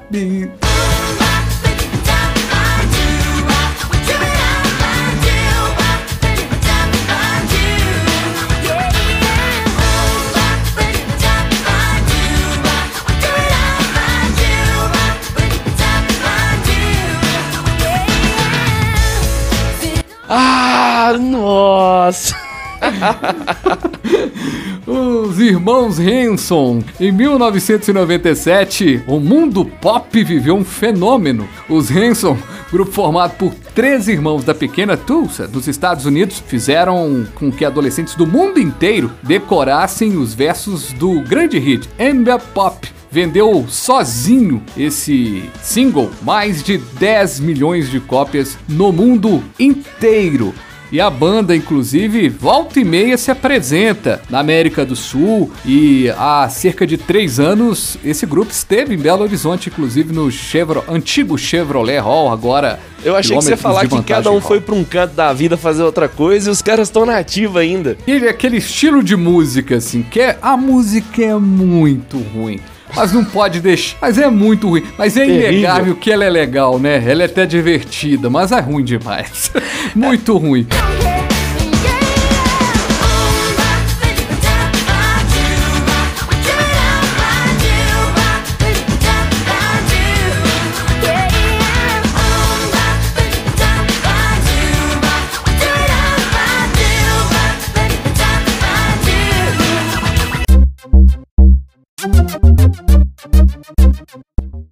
Ah, 20.35 21.15
nossa. 21.19 22.35
Os 24.87 25.39
irmãos 25.39 25.99
Hanson. 25.99 26.81
Em 26.99 27.11
1997, 27.11 29.03
o 29.05 29.19
mundo 29.19 29.63
pop 29.63 30.23
viveu 30.23 30.55
um 30.55 30.65
fenômeno. 30.65 31.47
Os 31.69 31.91
Hanson, 31.91 32.35
grupo 32.71 32.91
formado 32.91 33.35
por 33.37 33.53
três 33.75 34.07
irmãos 34.07 34.43
da 34.43 34.55
pequena 34.55 34.97
Tulsa, 34.97 35.47
dos 35.47 35.67
Estados 35.67 36.07
Unidos, 36.07 36.41
fizeram 36.47 37.27
com 37.35 37.51
que 37.51 37.63
adolescentes 37.63 38.15
do 38.15 38.25
mundo 38.25 38.59
inteiro 38.59 39.11
decorassem 39.21 40.17
os 40.17 40.33
versos 40.33 40.93
do 40.93 41.21
grande 41.21 41.59
hit 41.59 41.87
Amber 41.99 42.39
Pop 42.55 42.91
vendeu 43.13 43.63
sozinho 43.69 44.63
esse 44.75 45.47
single 45.61 46.09
mais 46.23 46.63
de 46.63 46.79
10 46.79 47.41
milhões 47.41 47.91
de 47.91 47.99
cópias 47.99 48.57
no 48.67 48.91
mundo 48.91 49.43
inteiro. 49.59 50.51
E 50.91 50.99
a 50.99 51.09
banda, 51.09 51.55
inclusive, 51.55 52.29
volta 52.29 52.79
e 52.79 52.83
meia 52.83 53.17
se 53.17 53.29
apresenta 53.29 54.21
na 54.29 54.39
América 54.39 54.85
do 54.85 54.95
Sul. 54.95 55.51
E 55.65 56.09
há 56.17 56.47
cerca 56.49 56.85
de 56.85 56.97
três 56.97 57.39
anos, 57.39 57.97
esse 58.03 58.27
grupo 58.27 58.51
esteve 58.51 58.93
em 58.93 58.97
Belo 58.97 59.23
Horizonte, 59.23 59.69
inclusive 59.69 60.13
no 60.13 60.29
Chevro, 60.31 60.83
antigo 60.87 61.35
Chevrolet 61.37 61.99
Hall, 61.99 62.31
agora. 62.31 62.79
Eu 63.03 63.15
achei 63.15 63.35
que 63.35 63.43
você 63.43 63.51
ia 63.51 63.57
falar 63.57 63.87
que 63.87 64.03
cada 64.03 64.31
um 64.31 64.39
foi 64.39 64.61
pra 64.61 64.75
um 64.75 64.83
canto 64.83 65.15
da 65.15 65.33
vida 65.33 65.57
fazer 65.57 65.83
outra 65.83 66.07
coisa 66.07 66.49
e 66.49 66.51
os 66.51 66.61
caras 66.61 66.87
estão 66.87 67.07
na 67.07 67.17
ativa 67.17 67.59
ainda. 67.59 67.97
E 68.05 68.11
é 68.11 68.29
aquele 68.29 68.57
estilo 68.57 69.03
de 69.03 69.15
música, 69.15 69.77
assim, 69.77 70.03
que 70.03 70.19
é, 70.19 70.37
a 70.41 70.55
música 70.55 71.23
é 71.23 71.35
muito 71.35 72.19
ruim. 72.19 72.59
Mas 72.95 73.11
não 73.11 73.25
pode 73.25 73.59
deixar. 73.59 73.97
Mas 74.01 74.17
é 74.17 74.29
muito 74.29 74.69
ruim. 74.69 74.83
Mas 74.97 75.17
é 75.17 75.25
Terrível. 75.25 75.51
inegável 75.51 75.95
que 75.95 76.11
ela 76.11 76.23
é 76.23 76.29
legal, 76.29 76.79
né? 76.79 77.03
Ela 77.05 77.23
é 77.23 77.25
até 77.25 77.45
divertida, 77.45 78.29
mas 78.29 78.51
é 78.51 78.59
ruim 78.59 78.83
demais. 78.83 79.51
muito 79.95 80.37
ruim. 80.37 80.67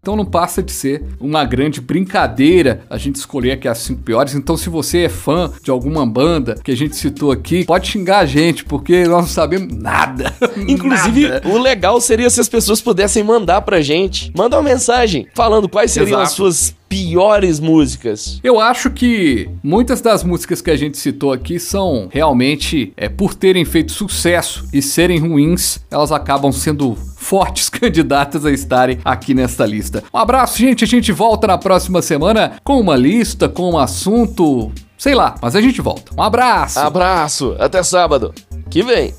Então 0.01 0.15
não 0.15 0.25
passa 0.25 0.63
de 0.63 0.71
ser 0.71 1.03
uma 1.19 1.45
grande 1.45 1.79
brincadeira 1.79 2.81
a 2.89 2.97
gente 2.97 3.17
escolher 3.17 3.51
aqui 3.51 3.67
as 3.67 3.77
cinco 3.77 4.01
piores. 4.01 4.33
Então, 4.33 4.57
se 4.57 4.67
você 4.67 5.03
é 5.03 5.09
fã 5.09 5.51
de 5.61 5.69
alguma 5.69 6.07
banda 6.07 6.55
que 6.63 6.71
a 6.71 6.75
gente 6.75 6.95
citou 6.95 7.31
aqui, 7.31 7.63
pode 7.65 7.87
xingar 7.87 8.17
a 8.17 8.25
gente, 8.25 8.65
porque 8.65 9.03
nós 9.03 9.21
não 9.21 9.27
sabemos 9.27 9.71
nada. 9.77 10.33
Inclusive, 10.67 11.27
Nada. 11.27 11.47
o 11.47 11.55
legal 11.59 12.01
seria 12.01 12.31
se 12.31 12.41
as 12.41 12.49
pessoas 12.49 12.81
pudessem 12.81 13.23
mandar 13.23 13.61
pra 13.61 13.79
gente. 13.79 14.31
Manda 14.35 14.57
uma 14.57 14.67
mensagem 14.67 15.27
falando 15.35 15.69
quais 15.69 15.91
seriam 15.91 16.19
as 16.19 16.29
Exato. 16.29 16.35
suas 16.35 16.75
piores 16.91 17.61
músicas. 17.61 18.41
Eu 18.43 18.59
acho 18.59 18.89
que 18.91 19.49
muitas 19.63 20.01
das 20.01 20.25
músicas 20.25 20.61
que 20.61 20.69
a 20.69 20.75
gente 20.75 20.97
citou 20.97 21.31
aqui 21.31 21.57
são 21.57 22.09
realmente, 22.11 22.91
é, 22.97 23.07
por 23.07 23.33
terem 23.33 23.63
feito 23.63 23.93
sucesso 23.93 24.67
e 24.73 24.81
serem 24.81 25.17
ruins, 25.17 25.79
elas 25.89 26.11
acabam 26.11 26.51
sendo 26.51 26.93
fortes 27.15 27.69
candidatas 27.71 28.45
a 28.45 28.51
estarem 28.51 28.99
aqui 29.05 29.33
nesta 29.33 29.65
lista. 29.65 30.03
Um 30.13 30.17
abraço, 30.17 30.57
gente. 30.57 30.83
A 30.83 30.87
gente 30.87 31.13
volta 31.13 31.47
na 31.47 31.57
próxima 31.57 32.01
semana 32.01 32.57
com 32.61 32.77
uma 32.77 32.97
lista, 32.97 33.47
com 33.47 33.71
um 33.71 33.77
assunto, 33.77 34.69
sei 34.97 35.15
lá, 35.15 35.35
mas 35.41 35.55
a 35.55 35.61
gente 35.61 35.79
volta. 35.79 36.11
Um 36.17 36.21
abraço. 36.21 36.77
Abraço, 36.77 37.55
até 37.57 37.81
sábado. 37.83 38.33
Que 38.69 38.83
vem. 38.83 39.13